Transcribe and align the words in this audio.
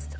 podcast 0.00 0.19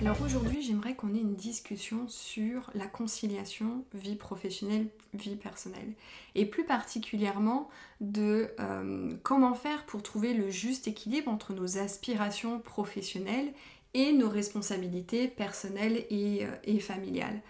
Alors 0.00 0.22
aujourd'hui, 0.22 0.62
j'aimerais 0.62 0.94
qu'on 0.94 1.12
ait 1.14 1.20
une 1.20 1.34
discussion 1.34 2.06
sur 2.06 2.70
la 2.74 2.86
conciliation 2.86 3.84
vie 3.94 4.14
professionnelle, 4.14 4.86
vie 5.12 5.34
personnelle. 5.34 5.92
Et 6.36 6.46
plus 6.46 6.64
particulièrement 6.64 7.68
de 8.00 8.48
euh, 8.60 9.12
comment 9.24 9.54
faire 9.54 9.84
pour 9.86 10.04
trouver 10.04 10.34
le 10.34 10.50
juste 10.50 10.86
équilibre 10.86 11.30
entre 11.30 11.52
nos 11.52 11.78
aspirations 11.78 12.60
professionnelles 12.60 13.52
et 13.92 14.12
nos 14.12 14.28
responsabilités 14.28 15.26
personnelles 15.26 16.06
et, 16.10 16.46
euh, 16.46 16.50
et 16.62 16.78
familiales. 16.78 17.42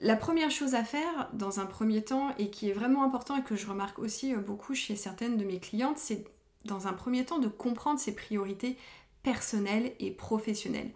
La 0.00 0.16
première 0.16 0.50
chose 0.50 0.74
à 0.74 0.84
faire 0.84 1.28
dans 1.32 1.60
un 1.60 1.66
premier 1.66 2.02
temps 2.02 2.34
et 2.38 2.50
qui 2.50 2.70
est 2.70 2.72
vraiment 2.72 3.02
important 3.02 3.36
et 3.36 3.42
que 3.42 3.56
je 3.56 3.66
remarque 3.66 3.98
aussi 3.98 4.32
euh, 4.32 4.38
beaucoup 4.38 4.74
chez 4.74 4.94
certaines 4.94 5.36
de 5.36 5.44
mes 5.44 5.58
clientes, 5.58 5.98
c'est 5.98 6.24
dans 6.64 6.86
un 6.86 6.92
premier 6.92 7.24
temps 7.24 7.38
de 7.38 7.48
comprendre 7.48 7.98
ses 7.98 8.14
priorités 8.14 8.76
personnelles 9.24 9.92
et 9.98 10.12
professionnelles. 10.12 10.92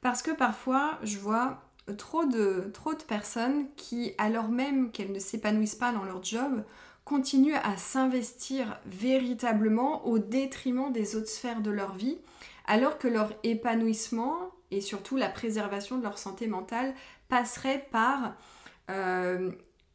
Parce 0.00 0.22
que 0.22 0.30
parfois, 0.30 0.98
je 1.02 1.18
vois 1.18 1.62
trop 1.98 2.24
de, 2.24 2.70
trop 2.72 2.94
de 2.94 3.02
personnes 3.02 3.66
qui, 3.76 4.14
alors 4.16 4.48
même 4.48 4.90
qu'elles 4.90 5.12
ne 5.12 5.18
s'épanouissent 5.18 5.74
pas 5.74 5.92
dans 5.92 6.04
leur 6.04 6.24
job, 6.24 6.64
continuent 7.04 7.58
à 7.62 7.76
s'investir 7.76 8.78
véritablement 8.86 10.06
au 10.06 10.18
détriment 10.18 10.92
des 10.92 11.16
autres 11.16 11.28
sphères 11.28 11.60
de 11.60 11.70
leur 11.70 11.94
vie, 11.94 12.18
alors 12.66 12.96
que 12.96 13.08
leur 13.08 13.32
épanouissement 13.42 14.52
et 14.70 14.80
surtout 14.80 15.16
la 15.16 15.28
préservation 15.28 15.98
de 15.98 16.02
leur 16.02 16.16
santé 16.16 16.46
mentale 16.46 16.94
passerait 17.28 17.86
par 17.90 18.34
euh, 18.90 19.50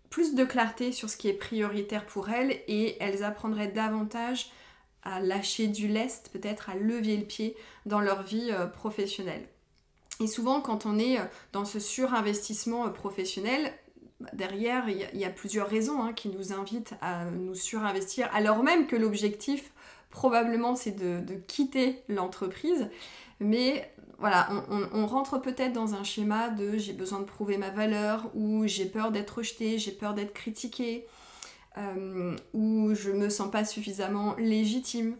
plus 0.10 0.36
de 0.36 0.44
clarté 0.44 0.92
sur 0.92 1.10
ce 1.10 1.18
qui 1.18 1.30
est 1.30 1.34
prioritaire 1.34 2.06
pour 2.06 2.30
elles 2.30 2.52
et 2.68 2.98
elles 3.00 3.24
apprendraient 3.24 3.70
davantage 3.70 4.52
à 5.08 5.22
lâcher 5.22 5.68
du 5.68 5.88
lest, 5.88 6.30
peut-être 6.34 6.70
à 6.70 6.76
lever 6.76 7.18
le 7.18 7.26
pied 7.26 7.56
dans 7.86 8.02
leur 8.02 8.24
vie 8.24 8.50
euh, 8.52 8.68
professionnelle. 8.68 9.48
Et 10.20 10.28
souvent, 10.28 10.62
quand 10.62 10.86
on 10.86 11.00
est 11.00 11.20
euh, 11.20 11.24
dans 11.54 11.66
ce 11.66 11.80
surinvestissement 11.80 12.86
euh, 12.86 12.90
professionnel, 12.90 13.72
bah, 14.20 14.30
derrière, 14.34 14.90
il 14.90 15.20
y, 15.20 15.26
a 15.26 15.30
plusieurs 15.30 15.70
raisons 15.70 16.02
hein, 16.02 16.12
qui 16.12 16.30
nous 16.30 16.52
invitent 16.52 16.96
à 17.02 17.26
nous 17.26 17.56
surinvestir, 17.56 18.30
alors 18.34 18.64
même 18.64 18.88
que 18.88 18.96
l'objectif, 18.96 19.72
probablement, 20.10 20.76
c'est 20.76 20.92
de, 20.96 21.36
quitter 21.48 22.04
l'entreprise. 22.10 22.90
Mais 23.40 23.90
voilà, 24.18 24.50
on, 24.94 25.06
rentre 25.06 25.40
peut-être 25.40 25.74
dans 25.74 25.94
un 25.94 26.04
schéma 26.04 26.50
de 26.50 26.80
j'ai 26.80 26.94
besoin 26.94 27.20
de 27.20 27.26
prouver 27.26 27.58
ma 27.58 27.70
valeur, 27.70 28.32
ou 28.34 28.66
j'ai 28.66 28.88
peur 28.88 29.12
d'être 29.12 29.38
rejeté, 29.38 29.78
j'ai 29.78 29.92
peur 29.92 30.16
d'être 30.16 30.34
critiqué, 30.34 31.06
euh, 31.78 32.36
ou 32.54 32.94
je 32.94 33.12
me 33.12 33.30
sens 33.30 33.52
pas 33.52 33.66
suffisamment 33.66 34.36
légitime 34.38 35.16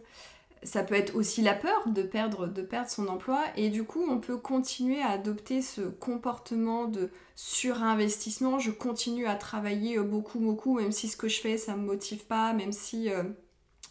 ça 0.62 0.82
peut 0.82 0.94
être 0.94 1.14
aussi 1.14 1.42
la 1.42 1.54
peur 1.54 1.88
de 1.88 2.02
perdre, 2.02 2.46
de 2.46 2.62
perdre 2.62 2.90
son 2.90 3.08
emploi 3.08 3.44
et 3.56 3.70
du 3.70 3.84
coup 3.84 4.04
on 4.08 4.18
peut 4.18 4.36
continuer 4.36 5.00
à 5.00 5.10
adopter 5.10 5.62
ce 5.62 5.82
comportement 5.82 6.86
de 6.86 7.10
surinvestissement. 7.36 8.58
Je 8.58 8.70
continue 8.70 9.26
à 9.26 9.34
travailler 9.34 9.98
beaucoup 9.98 10.40
beaucoup 10.40 10.76
même 10.78 10.92
si 10.92 11.08
ce 11.08 11.16
que 11.16 11.28
je 11.28 11.40
fais 11.40 11.56
ça 11.56 11.76
me 11.76 11.84
motive 11.84 12.24
pas, 12.26 12.52
même 12.52 12.72
si 12.72 13.10
euh, 13.10 13.22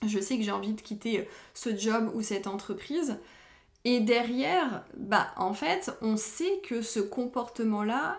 je 0.05 0.19
sais 0.19 0.37
que 0.37 0.43
j'ai 0.43 0.51
envie 0.51 0.73
de 0.73 0.81
quitter 0.81 1.27
ce 1.53 1.75
job 1.75 2.11
ou 2.13 2.21
cette 2.21 2.47
entreprise. 2.47 3.17
Et 3.85 4.01
derrière, 4.01 4.83
bah 4.97 5.27
en 5.37 5.53
fait 5.53 5.91
on 6.01 6.17
sait 6.17 6.61
que 6.63 6.81
ce 6.81 6.99
comportement 6.99 7.83
là 7.83 8.17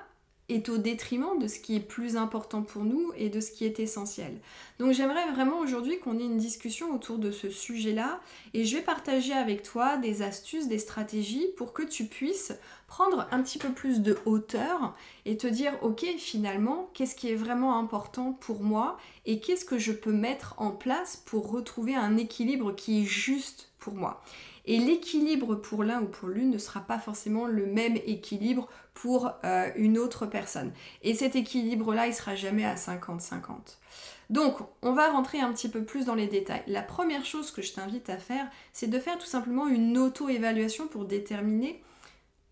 est 0.49 0.69
au 0.69 0.79
détriment 0.79 1.39
de 1.39 1.47
ce 1.47 1.59
qui 1.59 1.77
est 1.77 1.81
plus 1.81 2.17
important 2.17 2.63
pour 2.63 2.85
nous 2.85 3.13
et 3.17 3.29
de 3.29 3.41
ce 3.41 3.51
qui 3.51 3.65
est 3.65 3.81
essentiel. 3.81 4.33
Donc 4.79 4.93
j'aimerais 4.93 5.31
vraiment 5.33 5.59
aujourd'hui 5.59 5.99
qu'on 5.99 6.19
ait 6.19 6.25
une 6.25 6.39
discussion 6.39 6.95
autour 6.95 7.19
de 7.19 7.31
ce 7.31 7.51
sujet-là 7.51 8.21
et 8.55 8.65
je 8.65 8.77
vais 8.77 8.83
partager 8.83 9.33
avec 9.33 9.63
toi 9.63 9.97
des 9.97 10.23
astuces, 10.23 10.69
des 10.69 10.79
stratégies 10.79 11.49
pour 11.57 11.73
que 11.73 11.83
tu 11.83 12.05
puisses 12.05 12.53
prendre 12.87 13.29
un 13.31 13.43
petit 13.43 13.59
peu 13.59 13.71
plus 13.71 14.01
de 14.01 14.17
hauteur 14.25 14.97
et 15.27 15.37
te 15.37 15.47
dire 15.47 15.75
ok 15.83 16.07
finalement 16.17 16.91
qu'est-ce 16.95 17.15
qui 17.15 17.31
est 17.31 17.37
vraiment 17.37 17.79
important 17.79 18.33
pour 18.33 18.63
moi 18.63 18.97
et 19.27 19.41
qu'est-ce 19.41 19.67
que 19.67 19.79
je 19.79 19.93
peux 19.93 20.13
mettre 20.13 20.55
en 20.57 20.71
place 20.71 21.23
pour 21.27 21.51
retrouver 21.51 21.95
un 21.95 22.17
équilibre 22.17 22.75
qui 22.75 23.03
est 23.03 23.07
juste 23.07 23.69
pour 23.79 23.95
moi. 23.95 24.23
Et 24.69 24.79
l'équilibre 24.79 25.55
pour 25.55 25.83
l'un 25.83 26.03
ou 26.03 26.07
pour 26.07 26.29
l'une 26.29 26.51
ne 26.51 26.59
sera 26.59 26.81
pas 26.81 26.99
forcément 26.99 27.47
le 27.47 27.65
même 27.65 27.97
équilibre 28.07 28.69
pour 28.93 29.33
euh, 29.43 29.71
une 29.77 29.97
autre 29.97 30.27
personne. 30.27 30.73
Et 31.03 31.15
cet 31.15 31.37
équilibre-là, 31.37 32.07
il 32.07 32.15
sera 32.15 32.35
jamais 32.35 32.67
à 32.67 32.75
50-50. 32.75 33.79
Donc, 34.29 34.59
on 34.83 34.93
va 34.93 35.11
rentrer 35.11 35.41
un 35.41 35.55
petit 35.55 35.71
peu 35.71 35.85
plus 35.85 36.05
dans 36.05 36.15
les 36.15 36.27
détails. 36.27 36.63
La 36.67 36.83
première 36.83 37.25
chose 37.25 37.51
que 37.51 37.63
je 37.63 37.73
t'invite 37.73 38.11
à 38.11 38.19
faire, 38.19 38.47
c'est 38.75 38.91
de 38.91 38.99
faire 38.99 39.17
tout 39.17 39.27
simplement 39.27 39.69
une 39.69 39.97
auto-évaluation 39.97 40.87
pour 40.87 41.07
déterminer 41.07 41.83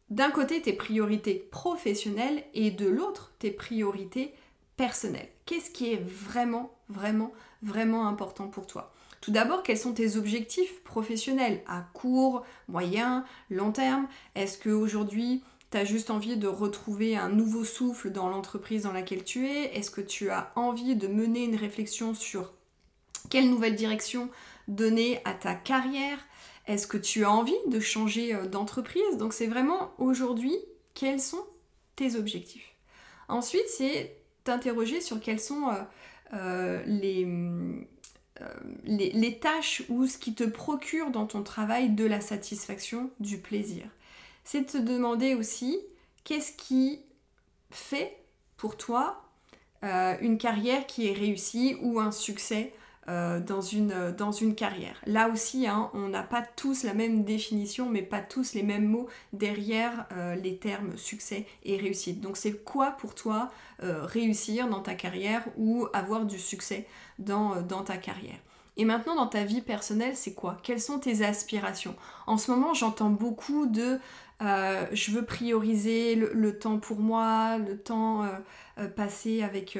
d'un 0.08 0.30
côté 0.30 0.62
tes 0.62 0.72
priorités 0.72 1.34
professionnelles 1.34 2.44
et 2.54 2.70
de 2.70 2.88
l'autre 2.88 3.34
tes 3.38 3.50
priorités 3.50 4.32
personnelles. 4.78 5.28
Qu'est-ce 5.44 5.70
qui 5.70 5.92
est 5.92 6.02
vraiment, 6.02 6.70
vraiment, 6.88 7.32
vraiment 7.62 8.08
important 8.08 8.48
pour 8.48 8.66
toi? 8.66 8.94
Tout 9.26 9.32
d'abord, 9.32 9.64
quels 9.64 9.76
sont 9.76 9.92
tes 9.92 10.16
objectifs 10.16 10.84
professionnels? 10.84 11.60
À 11.66 11.80
court, 11.94 12.44
moyen, 12.68 13.24
long 13.50 13.72
terme? 13.72 14.06
Est-ce 14.36 14.56
qu'aujourd'hui, 14.56 15.42
tu 15.72 15.78
as 15.78 15.84
juste 15.84 16.10
envie 16.10 16.36
de 16.36 16.46
retrouver 16.46 17.16
un 17.16 17.28
nouveau 17.28 17.64
souffle 17.64 18.12
dans 18.12 18.28
l'entreprise 18.28 18.84
dans 18.84 18.92
laquelle 18.92 19.24
tu 19.24 19.48
es? 19.48 19.76
Est-ce 19.76 19.90
que 19.90 20.00
tu 20.00 20.30
as 20.30 20.52
envie 20.54 20.94
de 20.94 21.08
mener 21.08 21.42
une 21.42 21.56
réflexion 21.56 22.14
sur 22.14 22.52
quelle 23.28 23.50
nouvelle 23.50 23.74
direction 23.74 24.30
donner 24.68 25.18
à 25.24 25.34
ta 25.34 25.56
carrière? 25.56 26.20
Est-ce 26.68 26.86
que 26.86 26.96
tu 26.96 27.24
as 27.24 27.32
envie 27.32 27.58
de 27.66 27.80
changer 27.80 28.32
euh, 28.32 28.46
d'entreprise? 28.46 29.16
Donc 29.18 29.32
c'est 29.32 29.48
vraiment 29.48 29.90
aujourd'hui 29.98 30.54
quels 30.94 31.20
sont 31.20 31.44
tes 31.96 32.14
objectifs? 32.14 32.76
Ensuite, 33.26 33.66
c'est 33.76 34.18
t'interroger 34.44 35.00
sur 35.00 35.18
quels 35.18 35.40
sont 35.40 35.68
euh, 35.68 35.82
euh, 36.34 36.82
les, 36.86 37.26
euh, 38.40 38.46
les, 38.84 39.38
tâches 39.38 39.82
ou 39.88 40.06
ce 40.06 40.18
qui 40.18 40.34
te 40.34 40.44
procure 40.44 41.10
dans 41.10 41.26
ton 41.26 41.42
travail 41.42 41.90
de 41.90 42.04
la 42.04 42.20
satisfaction, 42.20 43.10
du 43.20 43.38
plaisir. 43.38 43.84
C'est 44.44 44.62
de 44.62 44.66
te 44.66 44.78
demander 44.78 45.34
aussi 45.34 45.78
qu'est-ce 46.24 46.52
qui 46.52 47.00
fait 47.70 48.16
pour 48.56 48.76
toi 48.76 49.22
euh, 49.84 50.16
une 50.20 50.38
carrière 50.38 50.86
qui 50.86 51.08
est 51.08 51.12
réussie 51.12 51.76
ou 51.80 52.00
un 52.00 52.12
succès 52.12 52.72
euh, 53.08 53.40
dans, 53.40 53.60
une, 53.60 54.12
dans 54.16 54.32
une 54.32 54.54
carrière. 54.54 55.00
Là 55.06 55.28
aussi, 55.28 55.66
hein, 55.66 55.90
on 55.94 56.08
n'a 56.08 56.22
pas 56.22 56.42
tous 56.42 56.82
la 56.82 56.94
même 56.94 57.24
définition, 57.24 57.88
mais 57.88 58.02
pas 58.02 58.20
tous 58.20 58.54
les 58.54 58.62
mêmes 58.62 58.86
mots 58.86 59.08
derrière 59.32 60.06
les 60.42 60.56
termes 60.56 60.96
succès 60.96 61.46
et 61.64 61.76
réussite. 61.76 62.20
Donc 62.20 62.36
c'est 62.36 62.64
quoi 62.64 62.92
pour 62.92 63.14
toi 63.14 63.50
réussir 63.80 64.68
dans 64.68 64.80
ta 64.80 64.94
carrière 64.94 65.44
ou 65.56 65.86
avoir 65.92 66.24
du 66.24 66.38
succès 66.38 66.86
dans 67.18 67.62
ta 67.84 67.96
carrière? 67.96 68.38
Et 68.78 68.84
maintenant, 68.84 69.14
dans 69.16 69.26
ta 69.26 69.42
vie 69.44 69.62
personnelle, 69.62 70.16
c'est 70.16 70.34
quoi? 70.34 70.58
Quelles 70.62 70.82
sont 70.82 70.98
tes 70.98 71.24
aspirations? 71.24 71.96
En 72.26 72.36
ce 72.36 72.50
moment, 72.50 72.74
j'entends 72.74 73.08
beaucoup 73.08 73.66
de 73.66 73.98
euh, 74.42 74.84
je 74.92 75.12
veux 75.12 75.24
prioriser 75.24 76.14
le, 76.14 76.58
temps 76.58 76.78
pour 76.78 76.98
moi, 76.98 77.56
le 77.56 77.78
temps 77.78 78.22
euh, 78.22 78.28
euh, 78.78 78.88
passé 78.88 79.42
avec 79.42 79.78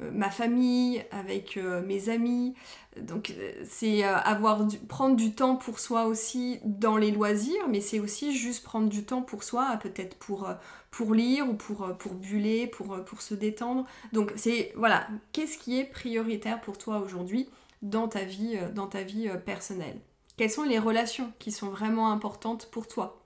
ma 0.00 0.30
famille, 0.30 1.04
avec 1.10 1.58
mes 1.86 2.08
amis. 2.08 2.54
Donc, 3.00 3.34
c'est 3.64 4.02
avoir 4.02 4.66
prendre 4.88 5.16
du 5.16 5.34
temps 5.34 5.56
pour 5.56 5.78
soi 5.78 6.06
aussi 6.06 6.60
dans 6.64 6.96
les 6.96 7.10
loisirs, 7.10 7.68
mais 7.68 7.80
c'est 7.80 8.00
aussi 8.00 8.34
juste 8.34 8.64
prendre 8.64 8.88
du 8.88 9.04
temps 9.04 9.22
pour 9.22 9.42
soi, 9.42 9.78
peut-être 9.82 10.16
pour, 10.16 10.48
pour 10.90 11.14
lire 11.14 11.48
ou 11.48 11.54
pour, 11.54 11.96
pour 11.98 12.14
buller, 12.14 12.66
pour, 12.66 13.02
pour 13.04 13.20
se 13.22 13.34
détendre. 13.34 13.84
Donc, 14.12 14.32
c'est 14.36 14.72
voilà, 14.76 15.06
qu'est-ce 15.32 15.58
qui 15.58 15.78
est 15.78 15.84
prioritaire 15.84 16.60
pour 16.60 16.78
toi 16.78 16.98
aujourd'hui 16.98 17.48
dans 17.82 18.08
ta 18.08 18.24
vie, 18.24 18.58
dans 18.74 18.86
ta 18.86 19.02
vie 19.02 19.28
personnelle? 19.44 20.00
Quelles 20.36 20.50
sont 20.50 20.64
les 20.64 20.78
relations 20.78 21.32
qui 21.38 21.52
sont 21.52 21.68
vraiment 21.68 22.10
importantes 22.10 22.68
pour 22.70 22.88
toi? 22.88 23.21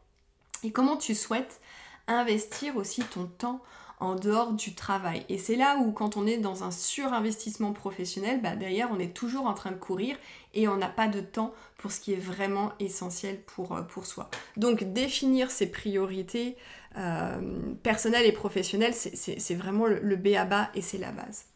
Comment 0.72 0.96
tu 0.96 1.14
souhaites 1.14 1.60
investir 2.08 2.76
aussi 2.76 3.02
ton 3.02 3.26
temps 3.26 3.62
en 3.98 4.14
dehors 4.14 4.52
du 4.52 4.74
travail? 4.74 5.24
Et 5.28 5.38
c'est 5.38 5.56
là 5.56 5.78
où 5.78 5.92
quand 5.92 6.16
on 6.16 6.26
est 6.26 6.38
dans 6.38 6.64
un 6.64 6.70
surinvestissement 6.70 7.72
professionnel, 7.72 8.40
bah, 8.42 8.56
derrière 8.56 8.90
on 8.92 8.98
est 8.98 9.14
toujours 9.14 9.46
en 9.46 9.54
train 9.54 9.70
de 9.70 9.76
courir 9.76 10.16
et 10.54 10.68
on 10.68 10.76
n'a 10.76 10.88
pas 10.88 11.08
de 11.08 11.20
temps 11.20 11.52
pour 11.78 11.92
ce 11.92 12.00
qui 12.00 12.12
est 12.12 12.20
vraiment 12.20 12.72
essentiel 12.80 13.40
pour, 13.42 13.76
euh, 13.76 13.82
soi. 14.02 14.30
Donc 14.56 14.84
définir 14.92 15.50
ses 15.50 15.70
priorités 15.70 16.56
euh, 16.96 17.40
personnelles 17.82 18.26
et 18.26 18.32
professionnelles, 18.32 18.94
c'est 18.94 19.54
vraiment 19.54 19.86
le, 19.86 19.98
le 20.00 20.16
B 20.16 20.28
à 20.36 20.44
bas 20.44 20.70
et 20.74 20.82
c'est 20.82 20.98
la 20.98 21.12
base. 21.12 21.46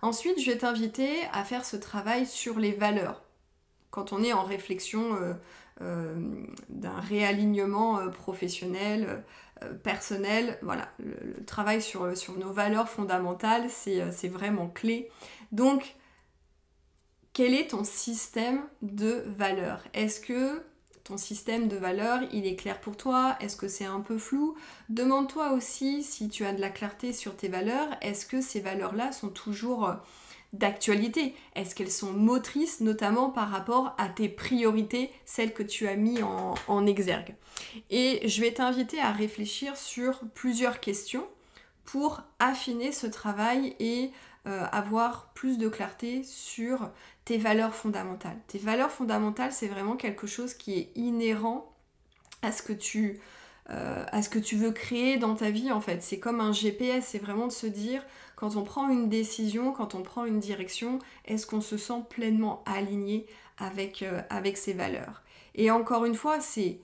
Ensuite, 0.00 0.40
je 0.40 0.50
vais 0.50 0.58
t'inviter 0.58 1.10
à 1.32 1.44
faire 1.44 1.64
ce 1.64 1.76
travail 1.76 2.24
sur 2.26 2.58
les 2.58 2.72
valeurs. 2.72 3.22
Quand 3.90 4.12
on 4.12 4.22
est 4.22 4.32
en 4.32 4.44
réflexion 4.44 5.16
euh, 5.80 6.14
d'un 6.68 6.98
réalignement 7.00 8.08
professionnel, 8.10 9.22
euh, 9.62 9.74
personnel, 9.74 10.58
voilà, 10.62 10.88
le, 10.98 11.44
travail 11.44 11.80
sur, 11.80 12.16
sur, 12.16 12.36
nos 12.36 12.52
valeurs 12.52 12.88
fondamentales, 12.88 13.68
euh, 13.88 14.10
c'est 14.12 14.28
vraiment 14.28 14.68
clé. 14.68 15.08
Donc, 15.52 15.96
quel 17.32 17.54
est 17.54 17.70
ton 17.70 17.84
système 17.84 18.62
de 18.82 19.24
valeurs? 19.36 19.82
Est-ce 19.94 20.20
que 20.20 20.62
ton 21.04 21.16
système 21.16 21.68
de 21.68 21.76
valeurs, 21.76 22.20
il 22.32 22.46
est 22.46 22.56
clair 22.56 22.80
pour 22.80 22.96
toi? 22.96 23.36
Est-ce 23.40 23.56
que 23.56 23.68
c'est 23.68 23.84
un 23.84 24.00
peu 24.00 24.18
flou? 24.18 24.56
Demande-toi 24.88 25.52
aussi 25.52 26.02
si 26.02 26.28
tu 26.28 26.44
as 26.44 26.52
de 26.52 26.60
la 26.60 26.70
clarté 26.70 27.12
sur 27.12 27.36
tes 27.36 27.48
valeurs, 27.48 27.88
est-ce 28.02 28.26
que 28.26 28.40
ces 28.40 28.60
valeurs-là 28.60 29.12
sont 29.12 29.30
toujours 29.30 29.92
d'actualité 30.52 31.34
Est-ce 31.54 31.74
qu'elles 31.74 31.90
sont 31.90 32.12
motrices, 32.12 32.80
notamment 32.80 33.30
par 33.30 33.50
rapport 33.50 33.94
à 33.98 34.08
tes 34.08 34.28
priorités, 34.28 35.10
celles 35.24 35.52
que 35.52 35.62
tu 35.62 35.86
as 35.86 35.96
mis 35.96 36.18
en, 36.22 36.86
exergue? 36.86 37.34
Et 37.90 38.26
je 38.26 38.40
vais 38.40 38.52
t'inviter 38.52 39.00
à 39.00 39.12
réfléchir 39.12 39.76
sur 39.76 40.20
plusieurs 40.34 40.80
questions 40.80 41.26
pour 41.84 42.22
affiner 42.38 42.92
ce 42.92 43.06
travail 43.06 43.74
et 43.78 44.10
euh, 44.46 44.64
avoir 44.72 45.32
plus 45.34 45.58
de 45.58 45.68
clarté 45.68 46.22
sur 46.22 46.90
tes 47.24 47.38
valeurs 47.38 47.74
fondamentales. 47.74 48.38
Tes 48.46 48.58
valeurs 48.58 48.90
fondamentales, 48.90 49.52
c'est 49.52 49.68
vraiment 49.68 49.96
quelque 49.96 50.26
chose 50.26 50.54
qui 50.54 50.78
est 50.78 50.92
inhérent 50.96 51.74
à 52.42 52.52
ce 52.52 52.62
que 52.62 52.72
tu 52.72 53.20
euh, 53.70 54.02
à 54.12 54.22
ce 54.22 54.30
que 54.30 54.38
tu 54.38 54.56
veux 54.56 54.70
créer 54.70 55.18
dans 55.18 55.34
ta 55.34 55.50
vie 55.50 55.70
en 55.70 55.82
fait. 55.82 56.02
C'est 56.02 56.18
comme 56.18 56.40
un 56.40 56.52
GPS, 56.52 57.08
c'est 57.08 57.18
vraiment 57.18 57.46
de 57.46 57.52
se 57.52 57.66
dire 57.66 58.02
quand 58.38 58.54
on 58.54 58.62
prend 58.62 58.88
une 58.88 59.08
décision, 59.08 59.72
quand 59.72 59.96
on 59.96 60.02
prend 60.02 60.24
une 60.24 60.38
direction, 60.38 61.00
est-ce 61.24 61.44
qu'on 61.44 61.60
se 61.60 61.76
sent 61.76 62.04
pleinement 62.08 62.62
aligné 62.66 63.26
avec, 63.58 64.04
euh, 64.04 64.22
ses 64.54 64.74
valeurs? 64.74 65.24
Et 65.56 65.72
encore 65.72 66.04
une 66.04 66.14
fois, 66.14 66.38
c'est 66.38 66.78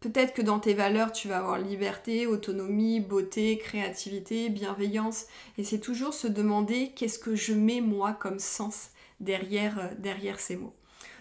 peut-être 0.00 0.34
que 0.34 0.42
dans 0.42 0.58
tes 0.58 0.74
valeurs, 0.74 1.12
tu 1.12 1.26
vas 1.26 1.38
avoir 1.38 1.58
liberté, 1.58 2.26
autonomie, 2.26 3.00
beauté, 3.00 3.56
créativité, 3.56 4.50
bienveillance. 4.50 5.24
Et 5.56 5.64
c'est 5.64 5.80
toujours 5.80 6.12
se 6.12 6.26
demander 6.26 6.92
qu'est-ce 6.94 7.18
que 7.18 7.34
je 7.34 7.54
mets 7.54 7.80
moi 7.80 8.12
comme 8.12 8.38
sens 8.38 8.90
derrière, 9.20 9.78
euh, 9.78 10.34
ces 10.36 10.56
mots. 10.56 10.74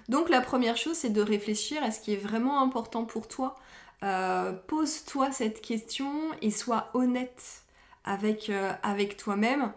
Donc 0.10 0.28
la 0.28 0.42
première 0.42 0.76
chose, 0.76 0.98
c'est 0.98 1.14
de 1.14 1.22
réfléchir 1.22 1.82
à 1.84 1.92
ce 1.92 2.02
qui 2.02 2.12
est 2.12 2.18
vraiment 2.18 2.62
important 2.62 3.06
pour 3.06 3.30
toi 3.30 3.56
euh, 4.04 4.54
pose-toi 4.68 5.32
cette 5.32 5.62
question 5.62 6.12
et 6.42 6.52
sois 6.52 6.92
honnête 6.94 7.64
avec, 8.08 8.50
euh, 8.50 8.74
avec 8.84 9.18
toi-même. 9.18 9.72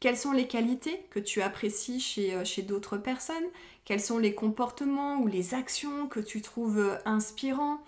Quelles 0.00 0.16
sont 0.16 0.32
les 0.32 0.46
qualités 0.46 1.06
que 1.10 1.18
tu 1.18 1.40
apprécies 1.40 2.00
chez, 2.00 2.34
euh, 2.34 2.44
chez 2.44 2.62
d'autres 2.62 2.98
personnes? 2.98 3.46
Quels 3.84 4.00
sont 4.00 4.18
les 4.18 4.34
comportements 4.34 5.18
ou 5.18 5.26
les 5.26 5.54
actions 5.54 6.08
que 6.08 6.20
tu 6.20 6.42
trouves 6.42 6.98
inspirants? 7.04 7.78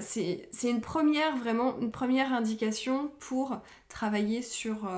C'est, 0.00 0.48
une 0.62 0.80
première, 0.80 1.36
vraiment, 1.36 1.76
une 1.80 1.90
première 1.90 2.32
indication 2.32 3.10
pour 3.18 3.58
travailler 3.88 4.42
sur, 4.42 4.88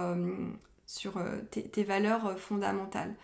tes 1.50 1.84
valeurs 1.84 2.38
fondamentales. 2.38 3.14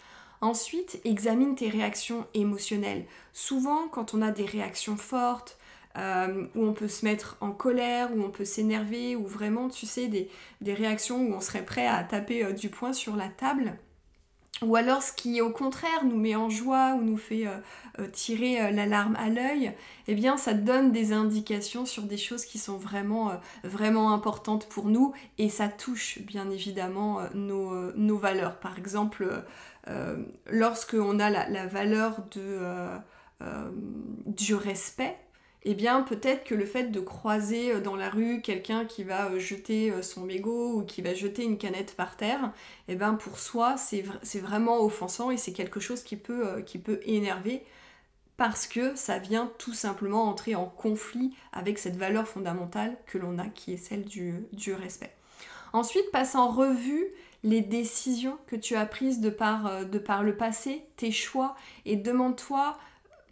Ensuite, 0.40 1.00
examine 1.04 1.54
tes 1.54 1.68
réactions 1.68 2.26
émotionnelles. 2.32 3.04
Souvent, 3.34 3.88
quand 3.88 4.14
on 4.14 4.22
a 4.22 4.30
des 4.30 4.46
réactions 4.46 4.96
fortes, 4.96 5.57
euh, 5.98 6.46
où 6.54 6.64
on 6.64 6.72
peut 6.74 6.86
se 6.86 7.04
mettre 7.04 7.36
en 7.40 7.50
colère, 7.50 8.10
où 8.14 8.22
on 8.22 8.30
peut 8.30 8.44
s'énerver, 8.44 9.16
ou 9.16 9.26
vraiment, 9.26 9.68
tu 9.68 9.84
sais, 9.84 10.06
des, 10.06 10.28
réactions 10.72 11.20
où 11.20 11.34
on 11.34 11.40
serait 11.40 11.64
prêt 11.64 11.88
à 11.88 12.04
taper 12.04 12.44
euh, 12.44 12.52
du 12.52 12.68
poing 12.68 12.92
sur 12.92 13.16
la 13.16 13.28
table. 13.28 13.74
Ou 14.62 14.76
alors 14.76 15.02
ce 15.02 15.12
qui 15.12 15.40
au 15.40 15.50
contraire 15.50 16.04
nous 16.04 16.16
met 16.16 16.34
en 16.34 16.50
joie 16.50 16.94
ou 16.94 17.02
nous 17.02 17.16
fait 17.16 17.46
euh, 17.46 18.08
tirer 18.12 18.72
la 18.72 18.86
larme 18.86 19.14
à 19.14 19.28
l'œil, 19.28 19.72
eh 20.08 20.14
bien 20.16 20.36
ça 20.36 20.52
donne 20.52 20.90
des 20.90 21.12
indications 21.12 21.86
sur 21.86 22.02
des 22.02 22.16
choses 22.16 22.44
qui 22.44 22.58
sont 22.58 22.76
vraiment, 22.76 23.30
vraiment 23.62 24.12
importantes 24.12 24.68
pour 24.68 24.86
nous 24.86 25.12
et 25.38 25.48
ça 25.48 25.68
touche 25.68 26.18
bien 26.22 26.50
évidemment 26.50 27.20
nos, 27.34 28.16
valeurs. 28.16 28.58
Par 28.58 28.76
exemple, 28.78 29.44
lorsque 30.50 30.94
on 30.94 31.20
a 31.20 31.30
la, 31.30 31.66
valeur 31.66 32.24
du 34.26 34.54
respect, 34.56 35.16
eh 35.70 35.74
bien 35.74 36.00
peut-être 36.00 36.44
que 36.44 36.54
le 36.54 36.64
fait 36.64 36.84
de 36.84 36.98
croiser 36.98 37.74
euh, 37.74 37.80
dans 37.80 37.94
la 37.94 38.08
rue 38.08 38.40
quelqu'un 38.40 38.86
qui 38.86 39.04
va 39.04 39.26
euh, 39.26 39.38
jeter 39.38 39.90
euh, 39.90 40.00
son 40.00 40.22
mégot 40.22 40.72
ou 40.78 40.82
qui 40.82 41.02
va 41.02 41.12
jeter 41.12 41.44
une 41.44 41.58
canette 41.58 41.94
par 41.94 42.16
terre, 42.16 42.52
eh 42.88 42.96
bien 42.96 43.12
pour 43.12 43.38
soi 43.38 43.76
c'est 43.76 44.40
vraiment 44.40 44.80
offensant 44.80 45.30
et 45.30 45.36
c'est 45.36 45.52
quelque 45.52 45.78
chose 45.78 46.02
qui 46.02 46.16
peut, 46.16 46.64
énerver 47.04 47.66
parce 48.38 48.66
que 48.66 48.96
ça 48.96 49.18
vient 49.18 49.52
tout 49.58 49.74
simplement 49.74 50.24
entrer 50.24 50.54
en 50.54 50.64
conflit 50.64 51.34
avec 51.52 51.78
cette 51.78 51.96
valeur 51.96 52.26
fondamentale 52.26 52.96
que 53.04 53.18
l'on 53.18 53.38
a 53.38 53.48
qui 53.48 53.74
est 53.74 53.76
celle 53.76 54.06
du, 54.06 54.72
respect. 54.72 55.12
Ensuite, 55.74 56.10
passe 56.12 56.34
en 56.34 56.48
revue 56.48 57.08
les 57.42 57.60
décisions 57.60 58.38
que 58.46 58.56
tu 58.56 58.74
as 58.74 58.86
prises 58.86 59.20
de 59.20 59.28
par 59.28 60.22
le 60.22 60.36
passé, 60.36 60.82
tes 60.96 61.10
choix, 61.10 61.56
et 61.84 61.96
demande-toi 61.96 62.78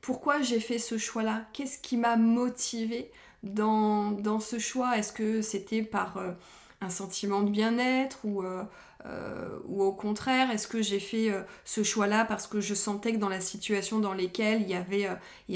pourquoi 0.06 0.40
j'ai 0.40 0.60
fait 0.60 0.78
ce 0.78 0.98
choix-là? 0.98 1.46
Qu'est-ce 1.52 1.80
qui 1.80 1.96
m'a 1.96 2.14
motivé 2.14 3.10
dans, 3.42 4.38
ce 4.38 4.60
choix? 4.60 4.96
Est-ce 4.96 5.12
que 5.12 5.42
c'était 5.42 5.82
par 5.82 6.16
euh, 6.18 6.30
un 6.80 6.90
sentiment 6.90 7.42
de 7.42 7.50
bien-être 7.50 8.18
ou, 8.22 8.44
euh, 8.44 8.62
euh, 9.06 9.58
ou 9.66 9.82
au 9.82 9.90
contraire, 9.90 10.52
est-ce 10.52 10.68
que 10.68 10.80
j'ai 10.80 11.00
fait 11.00 11.32
ce 11.64 11.82
choix-là 11.82 12.24
parce 12.24 12.46
que 12.46 12.60
je 12.60 12.72
sentais 12.72 13.14
que 13.14 13.18
dans 13.18 13.28
la 13.28 13.40
situation 13.40 13.98
dans 13.98 14.14
laquelle 14.14 14.62
il 14.62 14.68
y 14.68 14.74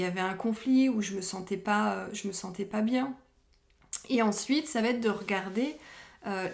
avait, 0.03 0.19
un 0.19 0.33
conflit 0.33 0.89
ou 0.89 1.01
je 1.01 1.13
me 1.15 1.21
sentais 1.21 1.55
me 2.27 2.33
sentais 2.33 2.65
pas 2.65 2.81
bien? 2.81 3.15
Et 4.09 4.21
ensuite, 4.21 4.67
ça 4.67 4.81
va 4.81 4.89
être 4.89 4.99
de 4.99 5.09
regarder 5.09 5.77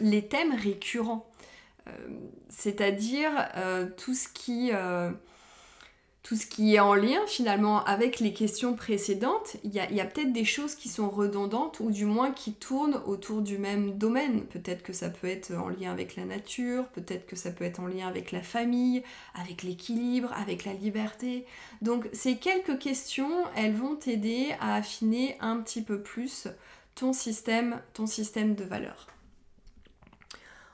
les 0.02 0.28
thèmes 0.28 0.54
récurrents, 0.54 1.28
c'est-à-dire 2.50 3.32
tout 3.98 4.14
ce 4.14 4.28
qui 4.28 4.72
tout 6.28 6.36
ce 6.36 6.46
qui 6.46 6.76
est 6.76 6.80
en 6.82 6.94
lien 6.94 7.26
finalement 7.26 7.86
avec 7.86 8.20
les 8.20 8.34
questions 8.34 8.76
précédentes, 8.76 9.56
il 9.64 9.74
y 9.74 9.80
a, 9.80 10.06
peut-être 10.06 10.34
des 10.34 10.44
choses 10.44 10.76
qui 10.76 10.90
sont 10.90 11.10
redondantes 11.10 11.80
ou 11.80 11.90
du 11.90 12.04
moins 12.04 12.32
qui 12.32 12.52
tournent 12.52 13.02
autour 13.06 13.42
du 13.42 13.58
même 13.58 13.98
domaine. 13.98 14.42
Peut-être 14.48 14.84
que 14.84 14.92
ça 14.92 15.10
peut 15.10 15.28
être 15.28 15.54
en 15.54 15.70
lien 15.70 15.90
avec 15.90 16.18
la 16.18 16.26
nature, 16.26 16.86
peut-être 16.88 17.28
que 17.28 17.38
ça 17.38 17.52
peut 17.52 17.64
être 17.64 17.80
en 17.80 17.88
lien 17.88 18.10
avec 18.10 18.34
la 18.34 18.42
famille, 18.42 19.04
avec 19.36 19.64
l'équilibre, 19.64 20.34
avec 20.34 20.66
la 20.66 20.74
liberté. 20.74 21.46
Donc 21.82 22.10
ces 22.12 22.36
quelques 22.36 22.78
questions, 22.78 23.46
elles 23.56 23.76
vont 23.76 23.96
t'aider 23.96 24.54
à 24.60 24.76
affiner 24.76 25.38
un 25.40 25.62
petit 25.62 25.82
peu 25.82 26.02
plus 26.02 26.50
ton 26.96 27.14
système, 27.14 27.80
ton 27.94 28.06
système 28.06 28.54
de 28.54 28.66
valeurs. 28.66 29.08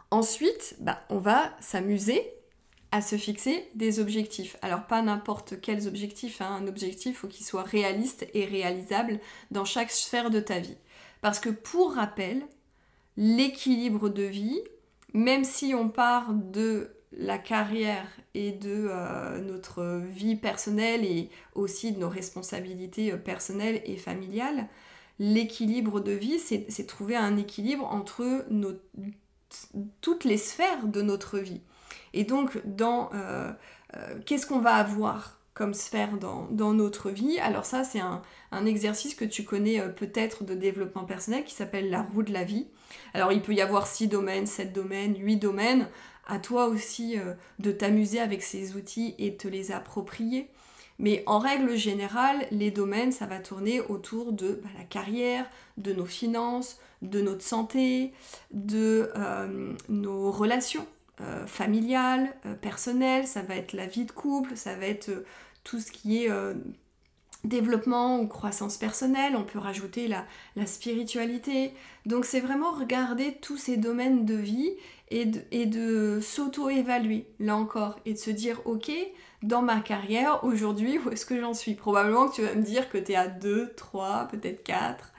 Ensuite, 0.10 0.78
bah, 0.80 1.04
on 1.10 1.20
va 1.20 1.52
s'amuser 1.60 2.34
à 2.94 3.02
se 3.02 3.16
fixer 3.16 3.68
des 3.74 4.00
objectifs. 4.00 4.56
Alors 4.62 4.86
pas 4.86 5.02
n'importe 5.02 5.60
quels 5.60 5.88
objectifs, 5.88 6.42
hein. 6.42 6.60
un 6.62 6.68
objectif 6.68 7.18
faut 7.18 7.28
qu'il 7.28 7.44
soit 7.44 7.64
réaliste 7.64 8.28
et 8.36 8.46
réalisable 8.46 9.20
dans 9.50 9.66
chaque 9.66 9.90
sphère 9.90 10.30
de 10.30 10.40
ta 10.40 10.60
vie. 10.60 10.78
Parce 11.20 11.40
que 11.40 11.50
pour 11.50 11.96
rappel, 11.96 12.44
l'équilibre 13.18 14.10
de 14.10 14.22
vie, 14.22 14.62
même 15.12 15.44
si 15.44 15.74
on 15.74 15.90
part 15.90 16.34
de 16.34 16.92
la 17.18 17.40
carrière 17.40 18.06
et 18.36 18.52
de 18.52 18.90
euh, 18.92 19.42
notre 19.42 20.04
vie 20.12 20.36
personnelle 20.36 21.04
et 21.04 21.32
aussi 21.56 21.94
de 21.94 22.00
nos 22.00 22.10
responsabilités 22.10 23.12
euh, 23.12 23.18
personnelles 23.18 23.82
et 23.86 23.98
familiales, 23.98 24.68
l'équilibre 25.18 26.00
de 26.00 26.12
vie, 26.12 26.38
c'est 26.38 26.86
trouver 26.86 27.16
un 27.16 27.38
équilibre 27.38 27.88
entre 27.88 28.46
toutes 30.02 30.26
les 30.26 30.38
sphères 30.38 30.86
de 30.86 31.02
notre 31.02 31.40
vie. 31.40 31.62
Et 32.14 32.24
donc, 32.24 32.62
dans 32.66 33.10
euh, 33.14 33.52
euh, 33.96 34.20
qu'est-ce 34.26 34.46
qu'on 34.46 34.60
va 34.60 34.76
avoir 34.76 35.40
comme 35.54 35.74
sphère 35.74 36.18
dans, 36.18 36.74
notre 36.74 37.10
vie? 37.10 37.40
Alors 37.40 37.66
ça, 37.66 37.84
c'est 37.84 38.00
un, 38.00 38.22
exercice 38.66 39.16
que 39.16 39.26
tu 39.26 39.44
connais 39.44 39.80
euh, 39.80 39.90
peut-être 39.90 40.44
de 40.44 40.54
développement 40.54 41.06
personnel 41.06 41.44
qui 41.44 41.54
s'appelle 41.54 41.90
la 41.90 42.04
roue 42.04 42.24
de 42.24 42.34
la 42.34 42.44
vie. 42.44 42.68
Alors 43.14 43.32
il 43.32 43.42
peut 43.42 43.54
y 43.54 43.62
avoir 43.62 43.88
6 43.88 44.08
domaines, 44.08 44.46
7 44.46 44.74
domaines, 44.74 45.16
8 45.18 45.38
domaines. 45.38 45.88
À 46.26 46.40
toi 46.40 46.68
aussi 46.68 47.18
de 47.60 47.72
t'amuser 47.74 48.22
avec 48.22 48.44
ces 48.44 48.78
outils 48.78 49.14
et 49.20 49.36
te 49.36 49.50
les 49.50 49.74
approprier. 49.74 50.50
Mais 50.98 51.22
en 51.26 51.38
règle 51.38 51.76
générale, 51.76 52.48
les 52.50 52.72
domaines, 52.72 53.12
ça 53.12 53.26
va 53.26 53.40
tourner 53.40 53.82
autour 53.82 54.32
de 54.32 54.62
bah, 54.64 54.70
la 54.78 54.86
carrière, 54.86 55.46
de 55.76 55.92
nos 55.92 56.06
finances, 56.06 56.80
de 57.02 57.20
notre 57.20 57.42
santé, 57.42 58.14
de 58.52 59.12
nos 59.90 60.32
relations 60.32 60.88
euh, 61.22 61.46
familiales, 61.46 62.34
euh, 62.46 62.56
personnelles, 62.56 63.28
ça 63.28 63.42
va 63.42 63.56
être 63.56 63.74
la 63.74 63.88
vie 63.88 64.06
de 64.06 64.12
couple, 64.12 64.56
ça 64.56 64.76
va 64.76 64.86
être 64.86 65.12
tout 65.64 65.80
ce 65.80 65.92
qui 65.92 66.24
est 66.24 66.30
développement 67.44 68.20
ou 68.20 68.28
croissance 68.28 68.78
personnelle, 68.78 69.36
on 69.36 69.44
peut 69.44 69.60
rajouter 69.60 70.08
la, 70.08 70.26
spiritualité. 70.66 71.74
Donc 72.06 72.26
c'est 72.26 72.40
vraiment 72.40 72.72
regarder 72.72 73.34
tous 73.42 73.58
ces 73.58 73.78
domaines 73.78 74.26
de 74.26 74.36
vie 74.36 74.72
et 75.10 75.26
de, 75.26 75.42
et 75.52 75.66
de 75.66 76.20
s'auto-évaluer, 76.22 77.28
là 77.40 77.56
encore, 77.56 78.00
et 78.06 78.14
de 78.14 78.18
se 78.18 78.32
dire, 78.32 78.62
ok, 78.66 78.92
dans 79.42 79.62
ma 79.62 79.82
carrière, 79.82 80.44
aujourd'hui, 80.44 80.98
où 81.00 81.10
est-ce 81.10 81.26
que 81.26 81.40
j'en 81.40 81.54
suis? 81.54 81.76
Probablement 81.76 82.30
que 82.30 82.36
tu 82.36 82.42
vas 82.44 82.56
me 82.56 82.64
dire 82.64 82.90
que 82.90 82.98
tu 82.98 83.12
es 83.12 83.16
à 83.16 83.28
2, 83.28 83.74
3, 83.76 84.30
peut-être 84.32 84.64
4. 84.64 85.13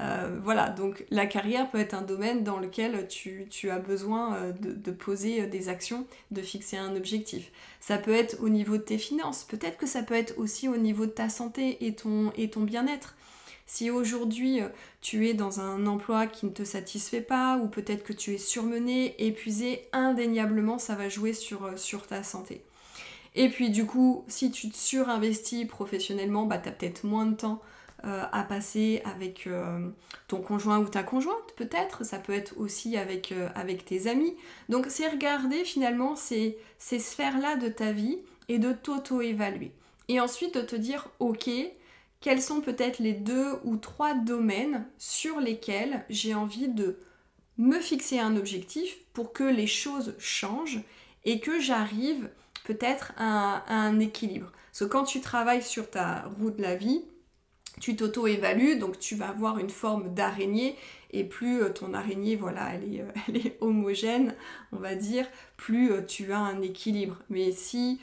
Euh, 0.00 0.38
voilà, 0.42 0.70
donc 0.70 1.04
la 1.10 1.26
carrière 1.26 1.70
peut 1.70 1.78
être 1.78 1.94
un 1.94 2.02
domaine 2.02 2.42
dans 2.42 2.58
lequel 2.58 3.06
tu, 3.08 3.70
as 3.70 3.78
besoin 3.78 4.34
euh, 4.36 4.52
de, 4.52 4.90
poser 4.92 5.42
euh, 5.42 5.46
des 5.46 5.68
actions, 5.68 6.06
de 6.30 6.40
fixer 6.40 6.78
un 6.78 6.96
objectif. 6.96 7.50
Ça 7.80 7.98
peut 7.98 8.14
être 8.14 8.38
au 8.40 8.48
niveau 8.48 8.78
de 8.78 8.82
tes 8.82 8.98
finances, 8.98 9.44
peut-être 9.44 9.76
que 9.76 9.86
ça 9.86 10.02
peut 10.02 10.14
être 10.14 10.38
aussi 10.38 10.68
au 10.68 10.78
niveau 10.78 11.04
de 11.04 11.10
ta 11.10 11.28
santé 11.28 11.86
et 11.86 11.94
ton, 11.94 12.32
bien-être. 12.62 13.14
Si 13.66 13.90
aujourd'hui 13.90 14.60
tu 15.00 15.28
es 15.28 15.34
dans 15.34 15.60
un 15.60 15.86
emploi 15.86 16.26
qui 16.26 16.46
ne 16.46 16.50
te 16.50 16.64
satisfait 16.64 17.20
pas, 17.20 17.58
ou 17.58 17.68
peut-être 17.68 18.02
que 18.02 18.12
tu 18.12 18.34
es 18.34 18.38
surmené, 18.38 19.14
épuisé, 19.24 19.86
indéniablement 19.92 20.78
ça 20.78 20.96
va 20.96 21.08
jouer 21.08 21.32
sur, 21.32 21.78
sur 21.78 22.06
ta 22.06 22.24
santé. 22.24 22.62
Et 23.36 23.48
puis 23.48 23.70
du 23.70 23.86
coup, 23.86 24.24
si 24.28 24.50
tu 24.50 24.70
te 24.70 24.76
surinvestis 24.76 25.66
professionnellement, 25.66 26.46
bah, 26.46 26.58
tu 26.58 26.68
as 26.68 26.72
peut-être 26.72 27.04
moins 27.04 27.26
de 27.26 27.36
temps 27.36 27.62
euh, 28.04 28.24
à 28.32 28.44
passer 28.44 29.02
avec 29.04 29.46
euh, 29.46 29.90
ton 30.26 30.40
conjoint 30.40 30.78
ou 30.78 30.88
ta 30.88 31.02
conjointe 31.02 31.52
peut-être, 31.56 32.02
ça 32.02 32.18
peut 32.18 32.32
être 32.32 32.54
aussi 32.56 32.96
avec, 32.96 33.30
euh, 33.30 33.48
tes 33.84 34.06
amis. 34.06 34.34
Donc 34.70 34.86
c'est 34.88 35.06
regarder 35.06 35.64
finalement 35.64 36.16
ces, 36.16 36.56
sphères-là 36.78 37.56
de 37.56 37.68
ta 37.68 37.92
vie 37.92 38.20
et 38.48 38.58
de 38.58 38.72
t'auto-évaluer. 38.72 39.72
Et 40.08 40.18
ensuite 40.18 40.54
de 40.54 40.62
te 40.62 40.76
dire, 40.76 41.08
ok, 41.18 41.50
quels 42.20 42.40
sont 42.40 42.62
peut-être 42.62 43.00
les 43.00 43.12
deux 43.12 43.58
ou 43.64 43.76
trois 43.76 44.14
domaines 44.14 44.86
sur 44.96 45.38
lesquels 45.38 46.06
j'ai 46.08 46.34
envie 46.34 46.68
de 46.68 46.98
me 47.58 47.80
fixer 47.80 48.18
un 48.18 48.34
objectif 48.36 48.96
pour 49.12 49.34
que 49.34 49.44
les 49.44 49.66
choses 49.66 50.14
changent 50.18 50.80
et 51.26 51.38
que 51.38 51.60
j'arrive 51.60 52.30
peut-être 52.64 53.12
à, 53.18 53.58
à, 53.68 53.74
un 53.74 54.00
équilibre. 54.00 54.50
Parce 54.70 54.78
que 54.78 54.84
quand 54.84 55.04
tu 55.04 55.20
travailles 55.20 55.62
sur 55.62 55.90
ta 55.90 56.30
roue 56.38 56.50
de 56.50 56.62
la 56.62 56.76
vie, 56.76 57.02
tu 57.80 57.96
t'auto-évalues, 57.96 58.78
donc 58.78 58.98
tu 58.98 59.16
vas 59.16 59.30
avoir 59.30 59.58
une 59.58 59.70
forme 59.70 60.14
d'araignée, 60.14 60.76
et 61.12 61.24
plus 61.24 61.62
euh, 61.62 61.70
ton 61.70 61.92
araignée, 61.94 62.36
voilà, 62.36 62.74
elle 62.74 62.94
est, 62.94 63.00
euh, 63.00 63.10
elle 63.28 63.36
est, 63.38 63.56
homogène, 63.60 64.34
on 64.72 64.76
va 64.76 64.94
dire, 64.94 65.26
plus 65.56 65.92
euh, 65.92 66.02
tu 66.02 66.32
as 66.32 66.38
un 66.38 66.62
équilibre. 66.62 67.18
Mais 67.28 67.52
si 67.52 68.00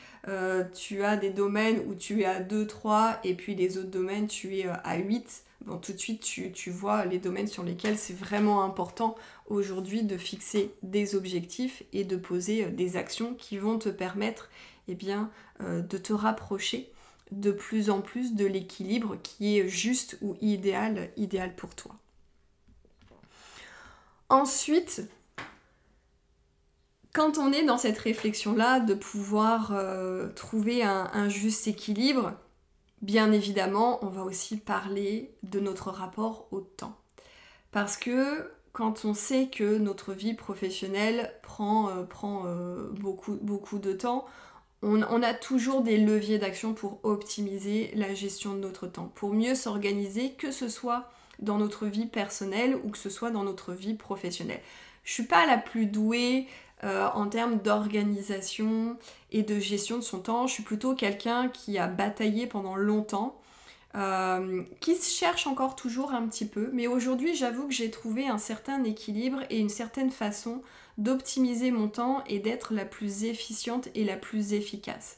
tu 0.74 1.03
as 1.03 1.15
des 1.15 1.29
domaines 1.29 1.81
où 1.88 1.96
tu 1.96 2.24
es 2.24 2.25
à 2.25 2.41
2, 2.41 2.67
3, 2.67 3.19
et 3.24 3.34
puis 3.34 3.55
les 3.55 3.77
autres 3.77 3.89
domaines, 3.89 4.27
tu 4.27 4.57
es 4.57 4.65
à 4.65 4.98
8, 4.98 5.43
bon, 5.65 5.77
tout 5.77 5.93
de 5.93 5.98
suite, 5.98 6.22
tu, 6.22 6.51
tu 6.51 6.69
vois 6.69 7.05
les 7.05 7.17
domaines 7.17 7.48
sur 7.48 7.63
lesquels 7.63 7.98
c'est 7.98 8.17
vraiment 8.17 8.62
important 8.65 9.15
aujourd'hui 9.46 10.03
de 10.03 10.17
fixer 10.17 10.74
des 10.84 11.15
objectifs 11.15 11.84
et 11.93 12.03
de 12.03 12.17
poser 12.17 12.65
des 12.65 12.98
actions 12.98 13.36
qui 13.36 13.57
vont 13.57 13.79
te 13.79 13.88
permettre 13.88 14.50
eh 14.89 14.96
bien, 14.96 15.31
de 15.62 15.98
te 15.98 16.12
rapprocher 16.12 16.91
de 17.31 17.51
plus 17.51 17.89
en 17.89 18.01
plus 18.01 18.36
de 18.36 18.46
l'équilibre 18.46 19.17
qui 19.22 19.57
est 19.57 19.67
juste 19.67 20.17
ou 20.22 20.36
idéal, 20.41 21.10
idéal 21.17 21.55
pour 21.55 21.75
toi. 21.75 21.96
Ensuite, 24.29 25.03
quand 27.13 27.38
on 27.38 27.51
est 27.51 27.63
dans 27.63 27.77
cette 27.77 27.98
réflexion-là 27.98 28.79
de 28.79 28.93
pouvoir 28.93 29.72
euh, 29.74 30.27
trouver 30.36 30.84
un, 30.84 31.29
juste 31.29 31.67
équilibre, 31.67 32.34
bien 33.01 33.31
évidemment, 33.31 34.03
on 34.03 34.10
va 34.10 34.24
aussi 34.24 34.57
parler 34.57 35.34
de 35.43 35.60
notre 35.60 35.89
rapport 35.89 36.48
au 36.51 36.62
temps. 36.62 36.96
Parce 37.72 37.98
que 37.98 38.51
quand 38.72 39.05
on 39.05 39.15
sait 39.15 39.48
que 39.48 39.77
notre 39.77 40.13
vie 40.13 40.36
professionnelle 40.36 41.34
prend, 41.41 41.89
euh, 41.89 42.03
euh, 42.46 42.89
beaucoup 42.91 43.79
de 43.79 43.93
temps, 43.93 44.25
on, 44.84 45.24
a 45.24 45.34
toujours 45.34 45.81
des 45.81 45.98
leviers 45.98 46.38
d'action 46.38 46.74
pour 46.74 47.00
optimiser 47.03 47.91
la 47.96 48.13
gestion 48.13 48.53
de 48.53 48.60
notre 48.60 48.88
temps, 48.88 49.12
pour 49.15 49.34
mieux 49.34 49.55
s'organiser, 49.55 50.31
que 50.31 50.51
ce 50.51 50.69
soit 50.69 51.10
dans 51.39 51.57
notre 51.57 51.88
vie 51.88 52.05
personnelle 52.05 52.77
ou 52.84 52.89
que 52.89 52.98
ce 52.98 53.10
soit 53.10 53.31
dans 53.31 53.43
notre 53.43 53.74
vie 53.74 53.96
professionnelle. 53.96 54.62
Je 55.03 55.13
suis 55.13 55.24
pas 55.24 55.46
la 55.46 55.57
plus 55.57 55.86
douée 55.86 56.48
euh, 56.84 57.07
en 57.13 57.27
termes 57.27 57.57
d'organisation 57.57 58.98
et 59.31 59.41
de 59.41 59.60
gestion 59.60 59.98
de 59.98 60.03
son 60.03 60.19
temps. 60.19 60.46
Je 60.46 60.53
suis 60.53 60.63
plutôt 60.63 60.93
quelqu'un 60.93 61.50
qui 61.50 61.79
a 61.79 61.88
bataillé 61.88 62.46
pendant 62.46 62.75
longtemps, 62.75 63.39
euh, 63.96 64.63
qui 64.79 64.96
se 64.96 65.10
cherche 65.15 65.48
encore 65.48 65.75
toujours 65.75 66.13
un 66.13 66.27
petit 66.27 66.46
peu. 66.46 66.70
Mais 66.74 66.88
aujourd'hui, 66.88 67.36
j'avoue 67.36 67.67
que 67.67 67.74
j'ai 67.74 67.89
trouvé 67.89 68.27
un 68.27 68.38
certain 68.38 68.84
équilibre 68.84 69.41
et 69.50 69.60
une 69.60 69.70
certaine 69.70 70.12
façon 70.12 70.62
d'optimiser 70.98 71.72
mon 71.72 71.88
temps 71.88 72.24
et 72.25 72.39
d'être 72.39 72.74
la 72.74 72.86
plus 72.86 73.24
efficiente 73.24 73.88
et 73.96 74.03
la 74.03 74.17
plus 74.17 74.53
efficace. 74.53 75.17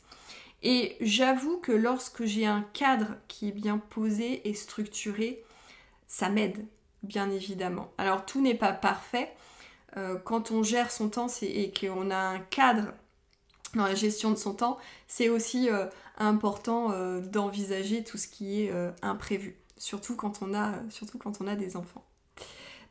Et 0.62 0.98
j'avoue 1.00 1.58
que 1.58 1.72
lorsque 1.72 2.26
j'ai 2.26 2.46
un 2.46 2.66
cadre 2.74 3.16
qui 3.28 3.48
est 3.48 3.54
bien 3.54 3.78
posé 3.78 4.48
et 4.48 4.54
structuré, 4.54 5.44
ça 6.08 6.30
m'aide, 6.30 6.66
bien 7.04 7.32
évidemment. 7.32 7.92
Alors 7.98 8.26
tout 8.26 8.42
n'est 8.42 8.56
pas 8.56 8.74
parfait. 8.74 9.34
Euh, 9.98 10.18
quand 10.18 10.52
on 10.52 10.62
gère 10.62 10.92
son 10.92 11.10
temps 11.10 11.28
et 11.42 11.72
qu'on 11.72 12.12
a 12.12 12.18
un 12.18 12.40
cadre 12.40 12.94
dans 13.76 13.86
la 13.86 13.96
gestion 13.96 14.32
de 14.32 14.36
son 14.36 14.54
temps, 14.54 14.78
c'est 15.08 15.30
aussi 15.30 15.70
euh, 15.70 15.86
important 16.20 16.92
euh, 16.92 17.22
d'envisager 17.22 18.04
tout 18.04 18.18
ce 18.18 18.28
qui 18.28 18.62
est 18.62 18.74
imprévu, 19.02 19.58
surtout 19.78 20.16
quand, 20.16 20.42
on 20.42 20.54
a, 20.54 20.74
surtout 20.90 21.18
quand 21.18 21.42
on 21.42 21.48
a 21.48 21.56
des 21.56 21.76
enfants. 21.76 22.04